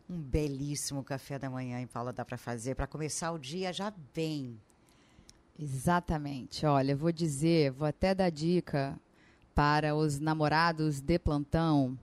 [0.10, 3.94] um belíssimo café da manhã em Paula dá para fazer, para começar o dia já
[4.14, 4.60] bem.
[5.58, 6.66] Exatamente.
[6.66, 9.00] Olha, vou dizer, vou até dar dica
[9.54, 11.98] para os namorados de plantão,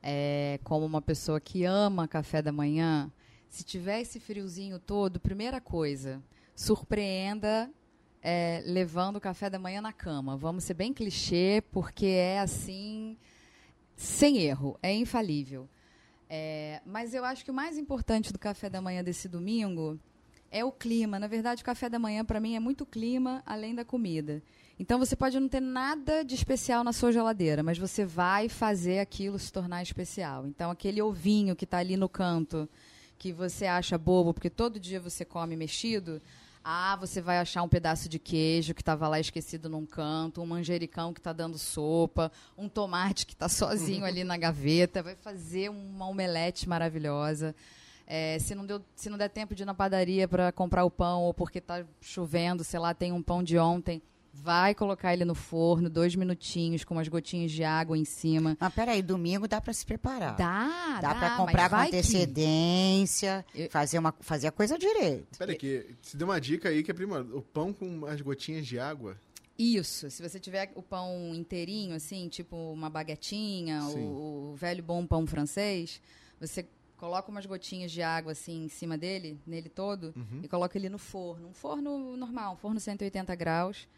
[0.00, 3.10] é, como uma pessoa que ama café da manhã.
[3.48, 6.22] Se tiver esse friozinho todo, primeira coisa,
[6.54, 7.68] surpreenda
[8.22, 10.36] é, levando o café da manhã na cama.
[10.36, 13.16] Vamos ser bem clichê, porque é assim,
[13.96, 15.68] sem erro, é infalível.
[16.28, 19.98] É, mas eu acho que o mais importante do café da manhã desse domingo
[20.50, 21.18] é o clima.
[21.18, 24.42] Na verdade, o café da manhã, para mim, é muito clima além da comida.
[24.78, 29.00] Então, você pode não ter nada de especial na sua geladeira, mas você vai fazer
[29.00, 30.46] aquilo se tornar especial.
[30.46, 32.68] Então, aquele ovinho que está ali no canto,
[33.18, 36.22] que você acha bobo, porque todo dia você come mexido,
[36.70, 40.46] ah, você vai achar um pedaço de queijo que estava lá esquecido num canto, um
[40.46, 45.70] manjericão que está dando sopa, um tomate que está sozinho ali na gaveta, vai fazer
[45.70, 47.54] uma omelete maravilhosa.
[48.06, 50.90] É, se, não deu, se não der tempo de ir na padaria para comprar o
[50.90, 54.02] pão, ou porque está chovendo, sei lá, tem um pão de ontem,
[54.42, 58.56] vai colocar ele no forno, dois minutinhos, com umas gotinhas de água em cima.
[58.60, 60.36] Mas peraí, domingo dá para se preparar.
[60.36, 64.78] Dá, Dá dá, para comprar com vai que- antecedência, Eu- fazer, uma, fazer a coisa
[64.78, 65.38] direito.
[65.38, 68.66] Pera que se deu uma dica aí que é prima, o pão com as gotinhas
[68.66, 69.16] de água.
[69.58, 75.04] Isso, se você tiver o pão inteirinho, assim, tipo uma baguetinha, o, o velho bom
[75.04, 76.00] pão francês,
[76.40, 76.64] você
[76.96, 80.40] coloco umas gotinhas de água assim em cima dele, nele todo, Uhum.
[80.44, 81.48] e coloco ele no forno.
[81.48, 83.88] Um forno normal, um forno 180 graus.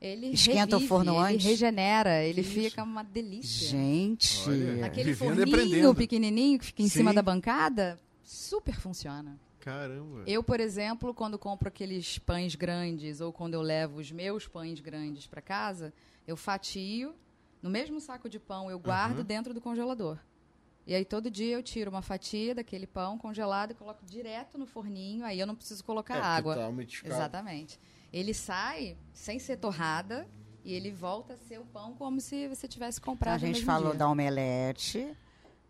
[0.00, 1.44] Ele Esquenta o revive, forno ele antes?
[1.44, 3.68] regenera, ele Que fica uma delícia.
[3.68, 4.48] Gente.
[4.48, 4.86] Olha.
[4.86, 6.98] Aquele forninho pequenininho que fica em Sim.
[6.98, 9.38] cima da bancada, super funciona.
[9.58, 10.22] Caramba.
[10.26, 14.78] Eu, por exemplo, quando compro aqueles pães grandes ou quando eu levo os meus pães
[14.80, 15.92] grandes para casa,
[16.26, 17.12] eu fatio
[17.60, 19.24] no mesmo saco de pão, eu guardo Aham.
[19.26, 20.16] dentro do congelador.
[20.86, 24.64] E aí todo dia eu tiro uma fatia daquele pão congelado e coloco direto no
[24.64, 26.54] forninho, aí eu não preciso colocar É, água.
[26.54, 26.70] tá.
[27.04, 27.78] Exatamente.
[28.12, 30.26] Ele sai sem ser torrada
[30.64, 33.90] e ele volta a ser o pão como se você tivesse comprado A gente falou
[33.90, 33.98] dia.
[33.98, 35.06] da omelete,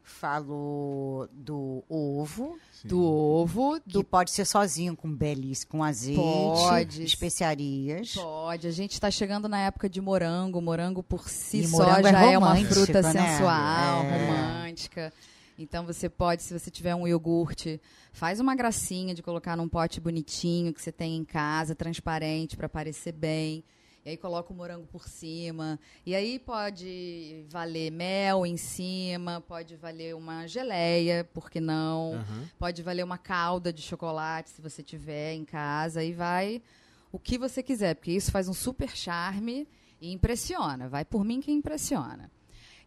[0.03, 2.89] falou do ovo, Sim.
[2.89, 7.05] do ovo, que do pode ser sozinho, com belíssimo, com azeite, Pode.
[7.05, 8.15] especiarias.
[8.15, 10.61] Pode, a gente está chegando na época de morango.
[10.61, 13.13] Morango por si E só é já é, uma romântico, fruta né?
[13.13, 14.27] sensual, É.
[14.27, 15.13] romântica.
[15.59, 17.81] Então você pode, se você tiver um iogurte,
[18.13, 22.69] faz uma gracinha de colocar num pote bonitinho que você tem em casa, transparente, para
[22.69, 23.65] parecer bem.
[24.05, 25.79] E aí coloca o morango por cima.
[26.07, 32.15] E aí pode valer mel em cima, pode valer uma geleia, por que não?
[32.15, 32.49] Aham.
[32.57, 36.63] Pode valer uma calda de chocolate se você tiver em casa e vai
[37.11, 39.67] o que você quiser, porque isso faz um super charme
[40.01, 40.89] e impressiona.
[40.89, 42.31] Vai por mim que impressiona.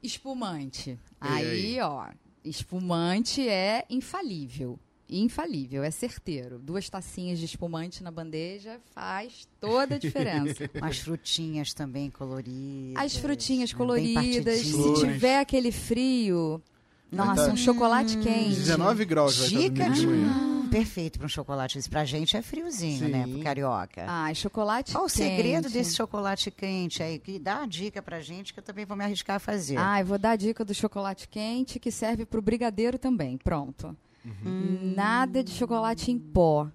[0.01, 0.97] Espumante.
[1.19, 1.75] aí?
[1.75, 2.07] Aí, ó,
[2.43, 4.79] espumante é infalível.
[5.09, 6.57] Infalível, é certeiro.
[6.57, 10.69] Duas tacinhas de espumante na bandeja faz toda a diferença.
[10.75, 13.03] Umas frutinhas também coloridas.
[13.03, 16.63] As frutinhas bem coloridas, se tiver aquele frio,
[17.11, 18.55] nossa, tá- um chocolate quente.
[18.55, 20.29] 19 graus vai estar Dica domingo de manhã.
[20.63, 21.77] hum, perfeito para um chocolate.
[21.77, 23.25] Isso pra gente é friozinho, né?
[23.25, 23.33] Sim.
[23.33, 24.05] Pro carioca.
[24.07, 25.73] Ai, chocolate Qual o segredo quente.
[25.73, 27.19] desse chocolate quente aí?
[27.19, 29.77] Que dá a dica pra gente que eu também vou me arriscar a fazer.
[29.77, 33.37] Ah, eu vou dar a dica do chocolate quente que serve para o brigadeiro também.
[33.37, 33.95] Pronto.
[34.23, 34.93] Uhum.
[34.95, 36.67] Nada de chocolate em pó.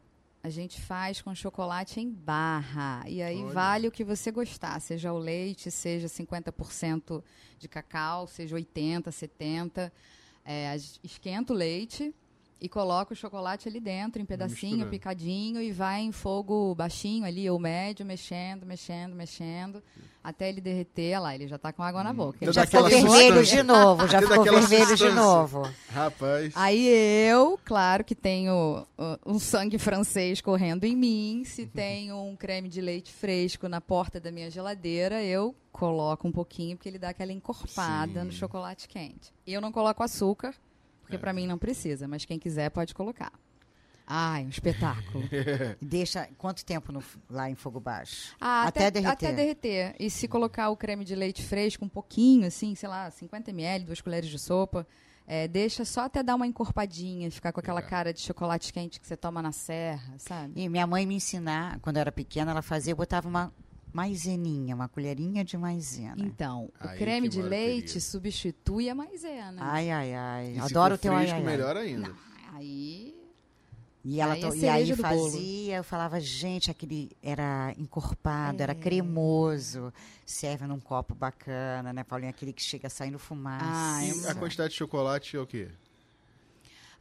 [0.42, 3.02] A gente faz com chocolate em barra.
[3.08, 3.52] E aí Olha.
[3.52, 7.20] vale o que você gostar, seja o leite, seja 50%
[7.58, 9.92] de cacau, seja 80, 70.
[10.46, 12.14] É, esquenta o leite
[12.58, 14.90] e coloca o chocolate ali dentro, em pedacinho, misturando.
[14.90, 19.82] picadinho, e vai em fogo baixinho ali, ou médio, mexendo, mexendo, mexendo,
[20.24, 21.12] até ele derreter.
[21.12, 22.38] Olha lá, ele já tá com água na boca.
[22.40, 25.70] Ele já ficou ficou vermelho de novo, já ficou vermelho de novo.
[25.90, 26.52] Rapaz.
[26.56, 26.88] Aí
[27.28, 31.42] eu, claro que tenho uh, um sangue francês correndo em mim.
[31.44, 36.32] Se tenho um creme de leite fresco na porta da minha geladeira, eu coloco um
[36.32, 38.26] pouquinho, porque ele dá aquela encorpada Sim.
[38.26, 39.30] no chocolate quente.
[39.46, 40.54] Eu não coloco açúcar,
[41.06, 41.18] porque É.
[41.18, 43.32] pra mim não precisa, mas quem quiser pode colocar.
[44.06, 45.24] Ai, um espetáculo.
[45.82, 48.36] Deixa quanto tempo no- lá em fogo baixo?
[48.40, 49.12] Ah, Até derreter.
[49.12, 49.96] Até derreter.
[49.98, 53.84] E se colocar o creme de leite fresco um pouquinho, assim, sei lá, 50 ml,
[53.84, 54.86] duas colheres de sopa,
[55.26, 57.90] é, deixa só até dar uma encorpadinha, ficar com aquela Legal.
[57.90, 60.52] cara de chocolate quente que você toma na serra, sabe?
[60.54, 63.52] E minha mãe me ensinar, quando eu era pequena, ela fazia, eu botava uma
[63.96, 66.16] maizeninha, uma colherinha de maisena.
[66.18, 68.00] Então, Aí o creme que de leite perigo.
[68.00, 69.56] substitui a maisena.
[69.62, 70.54] Ai, ai, ai.
[70.54, 72.12] E Adoro o teu ai, ai, melhor ainda.
[72.52, 73.14] Aí,
[74.08, 75.30] E, ela Aí to- é e aí do bolo.
[75.32, 78.62] fazia, eu falava, gente, aquele era encorpado, É.
[78.62, 79.92] era cremoso.
[80.24, 82.30] Serve num copo bacana, né, Paulinha?
[82.30, 83.64] Aquele que chega saindo fumaça.
[83.66, 85.68] Ah, E eu- a quantidade de chocolate é o quê?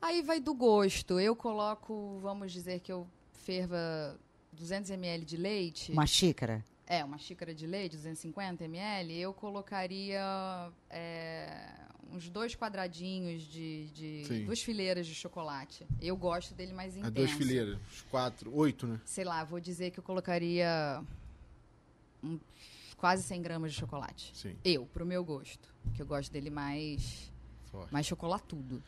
[0.02, 1.20] aí vai do gosto.
[1.20, 4.18] Eu coloco, vamos dizer que eu ferva
[4.52, 5.92] 200 ml de leite.
[5.92, 6.66] Uma xícara?
[6.88, 10.22] É, uma xícara de leite, 250 ml, eu colocaria
[10.90, 11.72] é,
[12.12, 15.86] uns dois quadradinhos de, de duas fileiras de chocolate.
[16.00, 17.08] Eu gosto dele mais intenso.
[17.08, 17.80] As duas fileiras.
[18.12, 19.02] Quatro, oito, né?
[19.04, 21.04] Sei lá, vou dizer que eu colocaria
[22.24, 22.40] um-
[22.98, 24.32] quase 100 gramas de chocolate.
[24.36, 25.74] Sim, Eu, pro meu gosto.
[25.96, 27.32] Que eu gosto dele mais,
[27.72, 27.92] forte.
[27.92, 28.82] mais chocolatudo.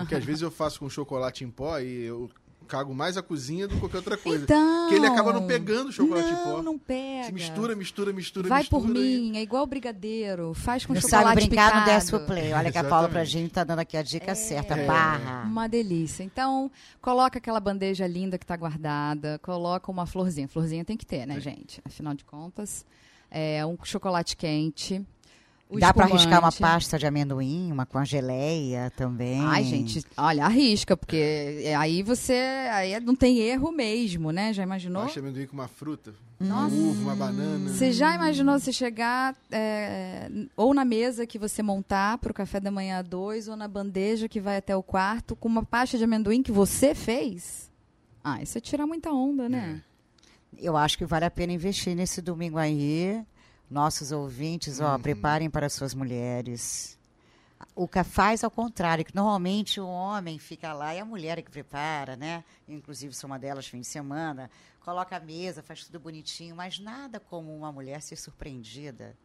[0.00, 2.30] Porque às vezes eu faço com chocolate em pó e eu
[2.66, 4.44] cago mais a cozinha do que qualquer outra coisa.
[4.44, 4.80] Então.
[4.82, 6.62] Porque ele acaba não pegando o chocolate não, em pó.
[6.62, 7.24] Não pega.
[7.24, 8.82] Se mistura, mistura, mistura, Vai mistura.
[8.82, 10.52] por e- mim, é igual brigadeiro.
[10.54, 11.80] Faz com Não chocolate sabe brincar picado.
[11.80, 12.52] no Décio Play.
[12.52, 14.74] Olha que a Paula pra gente tá dando aqui a dica certa.
[14.74, 14.86] É.
[14.86, 15.44] Barra.
[15.44, 16.22] Uma delícia.
[16.22, 20.48] Então, coloca aquela bandeja linda que tá guardada, coloca uma florzinha.
[20.48, 21.80] Florzinha tem que ter, né, gente?
[21.84, 22.84] Afinal de contas,
[23.30, 25.04] é um chocolate quente.
[25.68, 29.40] O Dá pra arriscar uma pasta de amendoim, uma com a geleia também.
[29.40, 32.34] Ai, gente, olha, arrisca, porque aí você.
[32.72, 34.52] Aí não tem erro mesmo, né?
[34.52, 35.02] Já imaginou?
[35.02, 36.14] Baixa amendoim com uma fruta.
[36.38, 36.74] Nossa.
[36.74, 37.70] Uma uva, uma banana.
[37.70, 42.60] Você já imaginou você chegar é, ou na mesa que você montar para o café
[42.60, 45.98] da manhã a dois, ou na bandeja que vai até o quarto, com uma pasta
[45.98, 47.70] de amendoim que você fez?
[48.22, 49.82] Ah, isso é tirar muita onda, né?
[50.58, 53.22] Eu acho que vale a pena investir nesse domingo aí.
[53.70, 54.86] Nossos ouvintes, Uhum.
[54.86, 56.96] ó, preparem para suas mulheres.
[57.74, 61.42] O que faz ao contrário, que normalmente o homem fica lá e a mulher é
[61.42, 62.44] que prepara, né?
[62.68, 64.50] Inclusive, sou uma delas fim de semana,
[64.80, 69.16] coloca a mesa, faz tudo bonitinho, mas nada como uma mulher ser surpreendida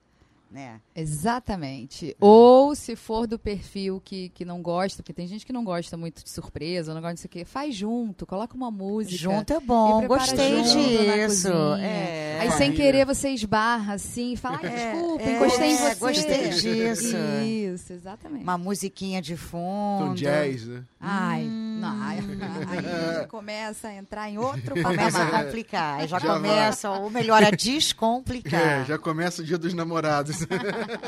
[0.52, 0.82] né?
[0.94, 2.16] Exatamente.
[2.20, 5.96] Ou se for do perfil que, que não gosta, porque tem gente que não gosta
[5.96, 9.18] muito de surpresa, não gosta disso aqui, faz junto, coloca uma música.
[9.18, 11.48] Junto é bom, gostei disso.
[11.80, 12.40] É.
[12.42, 15.96] Aí sem querer você esbarra assim e fala, ah, desculpa, é, encostei em você.
[15.96, 17.18] Gostei disso.
[17.46, 18.44] Isso, exatamente.
[18.44, 20.10] Uma musiquinha de fundo.
[20.10, 20.84] Com jazz, né?
[21.00, 21.71] Ai, hum.
[21.82, 22.20] Não, aí
[23.16, 26.00] já começa a entrar em outro Começa a complicar.
[26.00, 27.00] Aí já, já começa, vai.
[27.00, 28.62] ou melhor, a descomplicar.
[28.62, 30.38] É, já começa o dia dos namorados.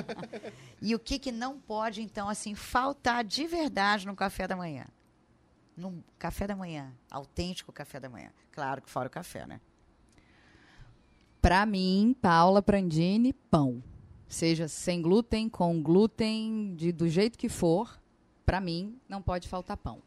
[0.81, 4.85] e o que, que não pode, então, assim, faltar de verdade no café da manhã?
[5.75, 8.29] No café da manhã, autêntico café da manhã.
[8.51, 9.59] Claro que fora o café, né?
[11.41, 13.83] Para mim, Paula Prandini, pão.
[14.27, 17.99] Seja sem glúten, com glúten, de, do jeito que for,
[18.45, 20.01] para mim, não pode faltar pão.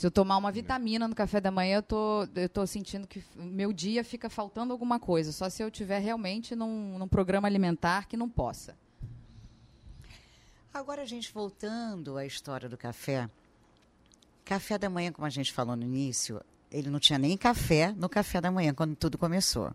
[0.00, 3.22] Se eu tomar uma vitamina no café da manhã, eu tô, eu tô sentindo que
[3.36, 5.30] meu dia fica faltando alguma coisa.
[5.30, 8.78] Só se eu tiver realmente num, num programa alimentar que não possa.
[10.72, 13.28] Agora, a gente voltando à história do café.
[14.42, 18.08] Café da manhã, como a gente falou no início, ele não tinha nem café no
[18.08, 19.70] café da manhã, quando tudo começou.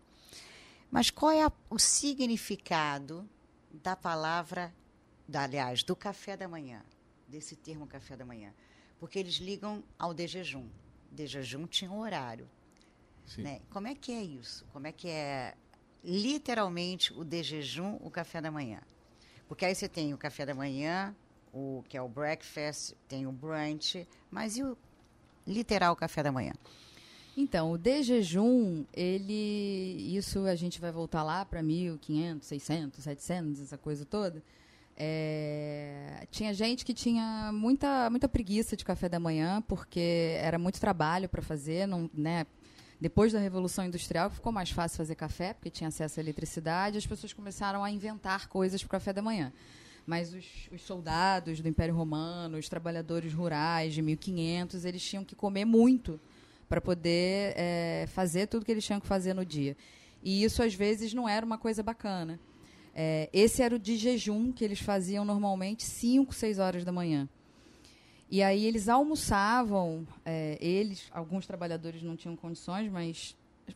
[0.90, 3.30] Mas qual é a, o significado
[3.72, 4.74] da palavra,
[5.28, 6.82] da, aliás, do café da manhã,
[7.28, 8.52] desse termo café da manhã?
[9.00, 10.68] Porque eles ligam ao de jejum.
[11.12, 12.50] De jejum tinha um horário.
[13.38, 13.62] Né?
[13.70, 14.66] Como é que é isso?
[14.72, 15.56] Como é que é
[16.04, 18.82] literalmente o de jejum, o café da manhã?
[19.48, 21.16] Porque aí você tem o café da manhã,
[21.52, 24.78] o que é o breakfast, tem o brunch, mas e o
[25.46, 26.54] literal café da manhã?
[27.38, 30.16] Então, o de jejum, ele.
[30.16, 34.42] Isso a gente vai voltar lá para 1500, 600, 700, essa coisa toda.
[34.98, 40.80] É, tinha gente que tinha muita, muita preguiça de café da manhã, porque era muito
[40.80, 41.88] trabalho para fazer.
[41.88, 42.46] Não, né?
[43.00, 47.06] Depois da Revolução Industrial, ficou mais fácil fazer café, porque tinha acesso à eletricidade, as
[47.06, 49.52] pessoas começaram a inventar coisas para o café da manhã.
[50.08, 55.36] Mas os, os, soldados do Império Romano, os trabalhadores rurais de 1500, eles tinham que
[55.36, 56.20] comer muito
[56.70, 59.76] para poder é, fazer tudo que eles tinham que fazer no dia.
[60.24, 62.40] E isso, às vezes, não era uma coisa bacana.
[62.96, 67.28] É, esse era o de jejum que eles faziam normalmente 5, 6 horas da manhã.
[68.32, 73.36] E aí eles almoçavam, é, eles, alguns trabalhadores não tinham condições, mas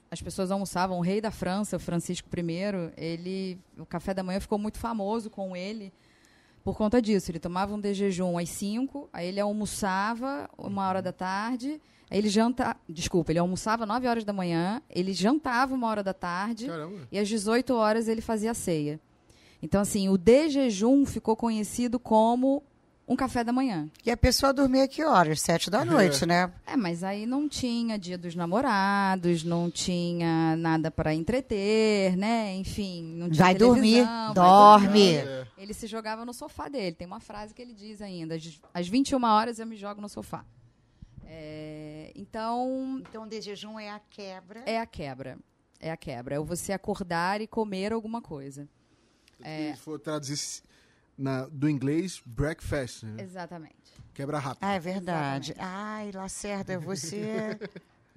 [0.10, 0.98] as pessoas almoçavam.
[0.98, 5.56] O rei da França, Francisco I, ele, o café da manhã ficou muito famoso com
[5.56, 5.92] ele
[6.64, 7.30] por conta disso.
[7.30, 12.18] Ele tomava um de jejum às 5, aí ele almoçava uma hora da tarde, aí
[12.18, 16.68] ele janta, desculpa, ele almoçava 9 horas da manhã, ele jantava uma hora da tarde
[16.68, 17.08] Caramba.
[17.12, 19.00] e às 18 horas ele fazia a ceia.
[19.62, 22.64] Então, assim, o de jejum ficou conhecido como
[23.10, 23.90] um café da manhã.
[24.06, 25.42] E a pessoa dormia que horas?
[25.42, 26.54] Sete da noite, né?
[26.66, 32.56] É, mas aí não tinha dia dos namorados, não tinha nada para entreter, né?
[32.56, 34.86] Enfim, não tinha Vai dormir, vai dorme.
[34.86, 35.28] Dormir.
[35.28, 35.48] É.
[35.58, 36.96] Ele se jogava no sofá dele.
[36.96, 38.38] Tem uma frase que ele diz ainda:
[38.72, 40.46] às 21 horas eu me jogo no sofá.
[41.26, 43.02] É, então.
[43.10, 44.62] Então, o de jejum é a quebra.
[44.68, 45.38] É a quebra.
[45.80, 46.36] É a quebra.
[46.36, 48.70] É você acordar e comer alguma coisa.
[49.42, 49.74] É.
[49.74, 50.62] Se for traduzir
[51.18, 53.04] na, do inglês, breakfast.
[53.04, 53.24] Né?
[53.24, 53.76] Exatamente.
[54.14, 54.64] Quebra rápido.
[54.64, 55.52] Ah, é verdade.
[55.52, 55.74] Exatamente.
[55.76, 57.58] Ai, Lacerda, você.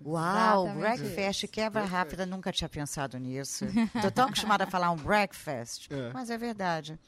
[0.05, 1.53] Uau, Exatamente breakfast, isso.
[1.53, 1.93] quebra breakfast.
[1.93, 3.65] rápida, nunca tinha pensado nisso.
[3.95, 6.13] Estou tão acostumada a falar um breakfast, é.
[6.13, 6.99] mas é verdade.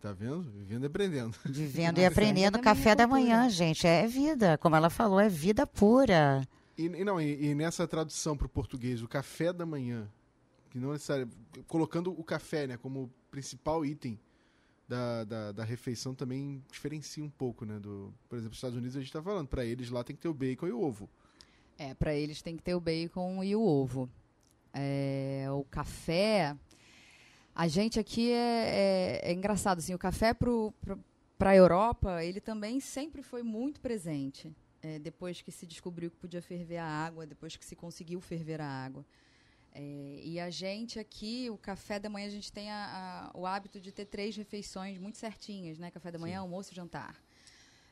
[0.00, 0.42] Tá vendo?
[0.42, 1.36] Vivendo e aprendendo.
[1.44, 2.60] Vivendo e aprendendo.
[2.60, 3.84] Café da manhã, gente.
[3.84, 4.56] É vida.
[4.58, 6.46] Como ela falou, é vida pura.
[6.76, 10.08] E, e não, e, e nessa tradução para o português, o café da manhã,
[10.70, 11.36] que não necessariamente.
[11.66, 14.18] Colocando o café né, como principal item
[14.88, 17.78] da, da, da, refeição também diferencia um pouco, né?
[17.78, 20.22] Do, por exemplo, nos Estados Unidos a gente está falando, para eles lá tem que
[20.22, 21.08] ter o bacon e o ovo.
[21.76, 24.08] É, para eles tem que ter o bacon e o ovo.
[24.72, 26.56] É, o café.
[27.54, 32.80] A gente aqui é, é, é engraçado, assim, o café para a Europa, ele também
[32.80, 34.50] sempre foi muito presente.
[34.80, 38.60] É, depois que se descobriu que podia ferver a água, depois que se conseguiu ferver
[38.60, 39.04] a água.
[39.80, 43.46] É, e a gente aqui, o café da manhã, a gente tem a, a, o
[43.46, 45.88] hábito de ter três refeições muito certinhas, né?
[45.88, 46.40] Café da manhã, Sim.
[46.40, 47.14] almoço e jantar.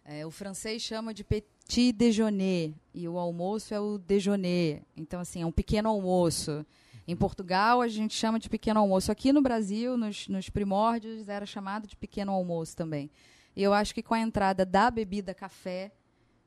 [0.05, 4.83] É, o francês chama de petit déjeuner e o almoço é o déjeuner.
[4.97, 6.67] Então, assim, é um pequeno almoço.
[7.07, 9.13] Em Portugal, a gente chama de pequeno almoço.
[9.13, 13.09] Aqui no Brasil, nos, nos primórdios, era chamado de pequeno almoço também.
[13.55, 15.93] E eu acho que com a entrada da bebida café,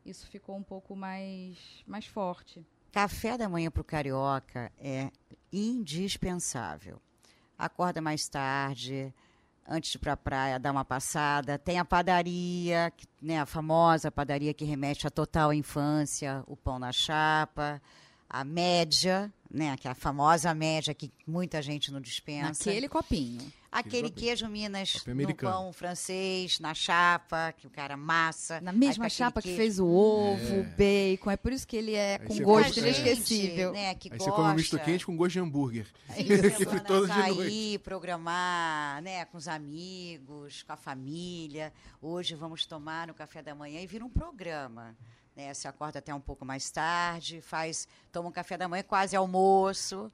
[0.05, 2.65] isso ficou um pouco mais, mais forte.
[2.91, 5.11] Café da manhã para o carioca é
[5.51, 6.99] indispensável.
[7.57, 9.13] Acorda mais tarde,
[9.67, 11.59] antes de ir para a praia, dar uma passada.
[11.59, 16.91] Tem a padaria, né, a famosa padaria que remete à total infância, o pão na
[16.91, 17.81] chapa,
[18.27, 22.49] a média, né, que é a famosa média que muita gente não dispensa.
[22.69, 23.41] Naquele copinho.
[23.71, 25.53] Aquele Aquele queijo Minas no americano.
[25.53, 28.59] pão francês, na chapa, que o cara massa.
[28.61, 29.61] Na mesma aquele chapa que queijo.
[29.61, 31.29] fez o ovo, o bacon.
[31.29, 33.71] É por isso que ele é Aí com você gosto come- inesquecível.
[33.71, 35.85] Né, que Aí gosta, você come um misto quente com gosto de hambúrguer.
[36.17, 37.79] Isso, Que foi todo de sair, noite.
[37.83, 41.71] programar, né, com os amigos, com a família.
[42.01, 44.95] Hoje vamos tomar no café da manhã e vira um programa.
[45.39, 45.53] Né?
[45.53, 50.11] Você acorda até um pouco mais tarde, faz, toma um café da manhã, quase almoço.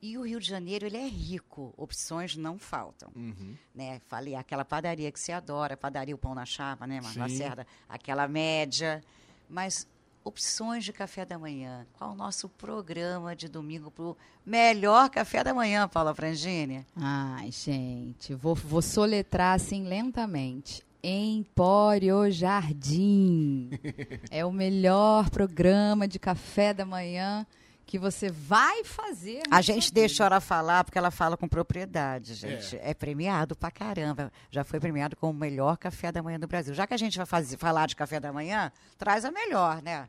[0.00, 3.10] E o Rio de Janeiro, ele é rico, opções não faltam.
[3.14, 3.54] Uhum.
[3.74, 4.00] Né?
[4.08, 7.38] Falei, aquela padaria que você adora, padaria o pão na chapa, né, Marla Sim.
[7.38, 7.66] Lacerda?
[7.86, 9.02] Aquela média.
[9.48, 9.86] Mas
[10.24, 11.86] opções de café da manhã.
[11.98, 16.86] Qual o nosso programa de domingo para o melhor café da manhã, Paula Frangini?
[16.96, 20.82] Ai, gente, vou, vou soletrar assim lentamente.
[21.02, 23.70] Empório Jardim.
[24.30, 27.46] é o melhor programa de café da manhã
[27.86, 29.42] que você vai fazer.
[29.50, 30.00] A gente vida.
[30.00, 32.76] deixou ela falar porque ela fala com propriedade, gente.
[32.80, 34.30] É, premiado pra caramba.
[34.50, 36.72] Já foi premiado como o melhor café da manhã do Brasil.
[36.72, 40.08] Já que a gente vai fazer, falar de café da manhã, traz a melhor, né?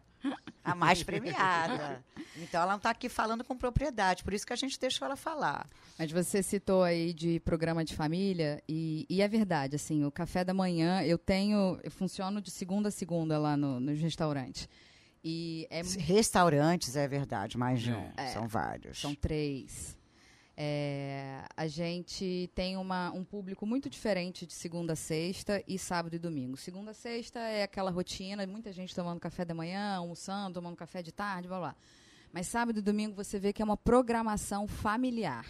[0.64, 2.04] A mais premiada.
[2.38, 5.16] Então ela não está aqui falando com propriedade, por isso que a gente deixou ela
[5.16, 5.68] falar.
[5.98, 10.44] Mas você citou aí de programa de família e, e é verdade, assim, o café
[10.44, 14.68] da manhã eu tenho, eu funciono de segunda a segunda lá no, nos restaurantes.
[15.24, 18.12] E é Restaurantes, é verdade, mais de um.
[18.18, 18.28] É.
[18.28, 19.00] São vários.
[19.00, 19.96] São três.
[20.56, 26.16] É, a gente tem uma, um público muito diferente de segunda a sexta e sábado
[26.16, 26.58] e domingo.
[26.58, 31.02] Segunda a sexta é aquela rotina, muita gente tomando café da manhã, almoçando, tomando café
[31.02, 31.76] de tarde, blá blá.
[32.32, 35.46] Mas sábado e domingo você vê que é uma programação familiar.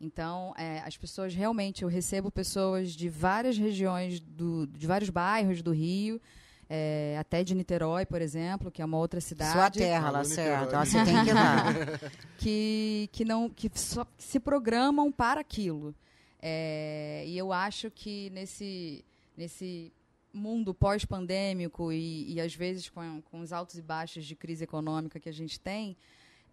[0.00, 5.62] Então, é, as pessoas realmente, eu recebo pessoas de várias regiões, do, de vários bairros
[5.62, 6.20] do Rio,
[6.68, 10.84] é, até de Niterói, por exemplo, que é uma outra cidade Sua terra, Alô, Lacerda.
[10.84, 11.64] Você tem que ir lá.
[12.38, 15.94] que, que não que só que se programam para aquilo.
[16.42, 19.04] É, e eu acho que nesse,
[19.36, 19.92] nesse
[20.32, 25.18] mundo pós-pandêmico e, e às vezes com, com os altos e baixos de crise econômica
[25.18, 25.96] que a gente tem,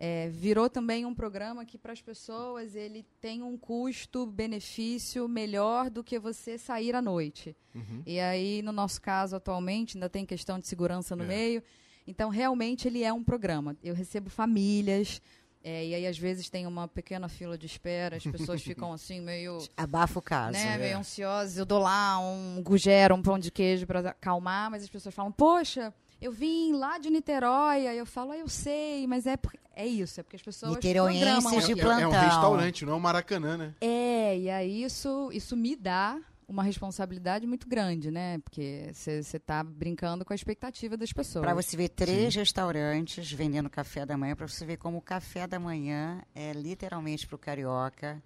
[0.05, 6.03] é, virou também um programa que para as pessoas ele tem um custo-benefício melhor do
[6.03, 7.55] que você sair à noite.
[7.73, 8.03] Uhum.
[8.05, 11.27] E aí, no nosso caso, atualmente, ainda tem questão de segurança no É.
[11.27, 11.63] meio.
[12.05, 13.77] Então, realmente, ele é um programa.
[13.81, 15.21] Eu recebo famílias,
[15.63, 19.21] é, e aí, às vezes, tem uma pequena fila de espera, as pessoas ficam assim,
[19.21, 20.51] meio, Abafa o caso.
[20.51, 20.77] né, é.
[20.77, 21.57] meio ansiosas.
[21.57, 25.31] Eu dou lá um gugero, um pão de queijo para acalmar, mas as pessoas falam,
[25.31, 25.93] poxa.
[26.23, 29.85] Eu vim lá de Niterói, aí eu falo, ah, eu sei, mas é, por- é
[29.85, 31.79] isso, é porque as pessoas Niteroienses programam de É, aquilo.
[31.79, 32.29] é- é um plantão.
[32.29, 33.75] restaurante, não é um Maracanã, né?
[33.81, 36.17] É, e aí isso, isso me dá
[36.47, 38.37] uma responsabilidade muito grande, né?
[38.39, 41.43] Porque você está brincando com a expectativa das pessoas.
[41.43, 45.45] Para você ver três restaurantes vendendo café da manhã, para você ver como o café
[45.47, 48.21] da manhã é literalmente para o carioca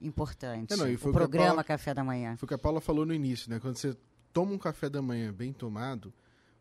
[0.00, 0.72] importante.
[0.72, 2.36] É, não, e foi o o programa Paula- Café da Manhã.
[2.36, 3.58] Foi o que a Paula falou no início, né?
[3.60, 3.96] Quando você
[4.32, 6.12] toma um café da manhã bem tomado,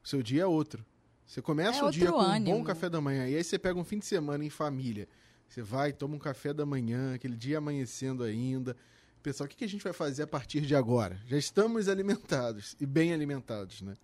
[0.04, 0.86] o seu dia é outro.
[1.26, 2.58] Você começa É o dia com um ânimo.
[2.58, 5.08] bom café da manhã, e aí você pega um fim de semana em família.
[5.48, 8.76] Você vai, toma um café da manhã, aquele dia amanhecendo ainda.
[9.24, 11.20] Pessoal, o que que a gente vai fazer a partir de agora?
[11.28, 13.96] Já estamos alimentados e bem alimentados, né?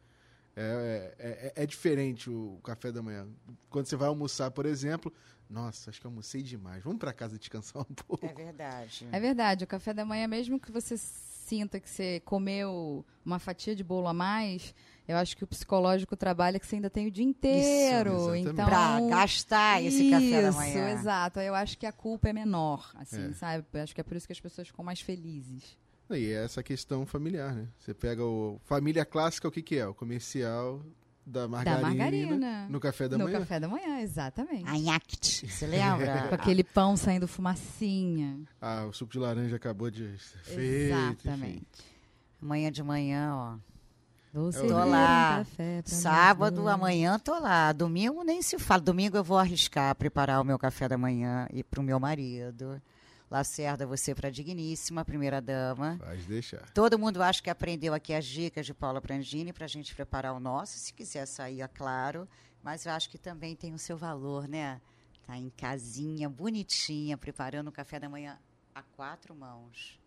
[0.56, 3.28] É, é- é- é diferente o café da manhã.
[3.70, 5.14] Quando você vai almoçar, por exemplo,
[5.50, 6.84] nossa, acho que almocei demais.
[6.84, 8.26] Vamos para casa descansar um pouco.
[8.26, 9.08] É verdade.
[9.12, 13.76] É verdade, o café da manhã, mesmo que você sinta que você comeu uma fatia
[13.76, 14.74] de bolo a mais,
[15.08, 18.14] eu acho que o psicológico trabalha que você ainda tem o dia inteiro.
[18.16, 18.50] exatamente.
[18.50, 20.90] então, Para gastar esse café da Isso, manhã.
[20.92, 21.40] exato.
[21.40, 23.34] Eu acho que a culpa é menor, assim, É.
[23.34, 23.66] sabe?
[23.74, 25.78] Eu acho que é por isso que as pessoas ficam mais felizes.
[26.10, 27.68] E é essa questão familiar, né?
[27.80, 28.60] Você pega o.
[28.64, 29.86] Família clássica, o que, que é?
[29.86, 30.82] O comercial
[31.26, 32.68] da margarina, da margarina.
[32.70, 33.40] no café da no manhã.
[33.40, 34.64] café da manhã, exatamente.
[34.70, 36.28] Anhact, você lembra?
[36.30, 38.40] Com aquele pão saindo fumacinha.
[38.62, 40.94] Ah, o suco de laranja acabou de ser feito.
[40.96, 41.68] Exatamente.
[42.42, 43.58] Amanhã de manhã, ó.
[44.38, 45.40] Você Tô um lá.
[45.40, 47.72] café nós Sábado, amanhã tô lá.
[47.74, 48.82] Domingo nem se fala.
[48.82, 52.80] Domingo eu vou arriscar preparar o meu café da manhã e pro meu marido.
[53.32, 55.98] Lacerda, você pra digníssima primeira dama.
[56.00, 56.70] Pode deixar.
[56.72, 60.34] Todo mundo acha que aprendeu aqui as dicas de Paula Prangini para a gente preparar
[60.34, 60.78] o nosso.
[60.78, 62.28] Se quiser sair, é claro.
[62.64, 64.80] Mas eu acho que também tem o seu valor, né?
[65.26, 68.38] Tá em casinha, bonitinha, preparando o café da manhã
[68.74, 70.00] a quatro mãos.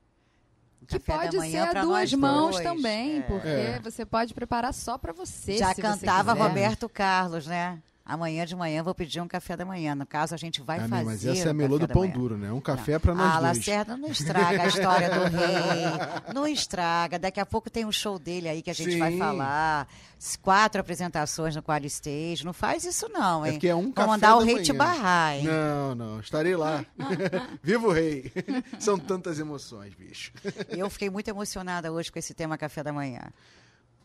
[0.82, 2.64] Um Que café pode da manhã ser a duas mãos dois.
[2.64, 3.22] também, É.
[3.22, 3.80] porque É.
[3.82, 5.58] você pode preparar só pra você.
[5.58, 6.32] Já cantava.
[6.32, 7.78] Roberto Carlos, né?
[8.04, 9.94] Amanhã de manhã vou pedir um café da manhã.
[9.94, 11.04] No caso, a gente vai Ah, fazer.
[11.04, 12.12] mas essa é a melô do pão manhã.
[12.12, 12.50] duro, né?
[12.50, 13.58] Um café pra nós Ah, dois.
[13.58, 16.34] Lacerda não estraga a história do rei.
[16.34, 17.18] Não estraga.
[17.20, 19.18] Daqui a pouco tem um show dele aí que a gente vai Sim.
[19.18, 19.86] falar.
[20.18, 22.44] S- Quatro apresentações no Quad Stage.
[22.44, 23.54] Não faz isso, não, É hein?
[23.54, 24.78] porque é um Vou café mandar o rei te manhã.
[24.92, 25.44] barrar, hein?
[25.44, 26.84] Não, não, estarei lá.
[27.62, 28.32] Viva o rei!
[28.80, 30.32] São tantas emoções, bicho.
[30.68, 33.20] Eu fiquei muito emocionada hoje com esse tema café da manhã.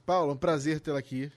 [0.05, 1.31] Paulo, um prazer tê-la aqui.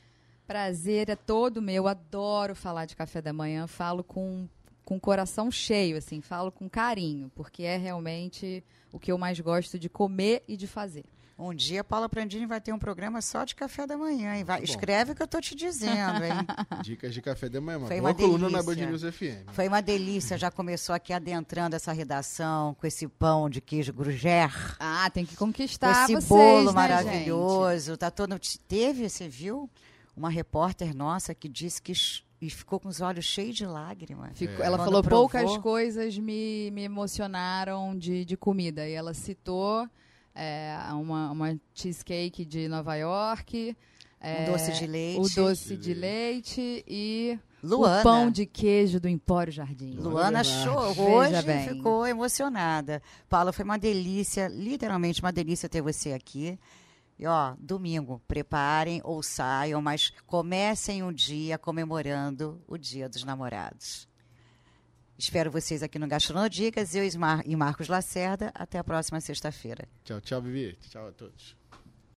[0.49, 1.87] Prazer é todo meu.
[1.87, 3.67] Adoro falar de café da manhã.
[3.67, 4.49] Falo com
[4.83, 9.39] com o coração cheio, assim, falo com carinho, porque é realmente o que eu mais
[9.39, 11.05] gosto de comer e de fazer.
[11.39, 14.35] Um dia, Paula Prandini vai ter um programa só de café da manhã.
[14.35, 14.45] hein?
[14.45, 16.33] Vai, escreve o que eu tô te dizendo, hein?
[16.83, 17.87] Dicas de café da manhã.
[17.87, 19.09] Foi uma coluna na Band delícia.
[19.09, 19.53] News FM.
[19.53, 20.39] Foi uma delícia.
[20.39, 24.75] Já começou aqui adentrando essa redação com esse pão de queijo gruyère.
[24.81, 27.97] Ah, tem que Com conquistar esse vocês, bolo né, maravilhoso.
[27.99, 28.37] Tá todo...
[28.67, 29.71] Teve, você viu?
[30.19, 31.93] Uma repórter nossa que disse que
[32.41, 34.31] e ficou com os olhos cheios de lágrimas.
[34.39, 34.67] Ficou- É.
[34.67, 38.89] Ela Quando falou provou- poucas coisas me, me emocionaram de, de comida.
[38.89, 39.89] E ela citou
[40.35, 43.77] é, uma, uma cheesecake de Nova York.
[44.21, 45.21] é, Um doce de leite.
[45.21, 48.01] O doce de leite e Luana.
[48.01, 49.95] o pão de queijo do Empório Jardim.
[49.97, 51.69] Luana Veja hoje bem.
[51.69, 53.03] ficou emocionada.
[53.29, 56.57] Paula, foi uma delícia, literalmente uma delícia ter você aqui.
[57.19, 64.09] E ó, domingo, preparem ou saiam, mas comecem o dia comemorando o Dia dos Namorados.
[65.19, 67.11] Espero vocês aqui no Gastronodicas, eu e
[67.45, 68.53] e Marcos Lacerda.
[68.55, 69.89] Até a próxima sexta-feira.
[70.05, 70.79] Tchau, tchau, Vivi.
[70.89, 71.58] Tchau a todos.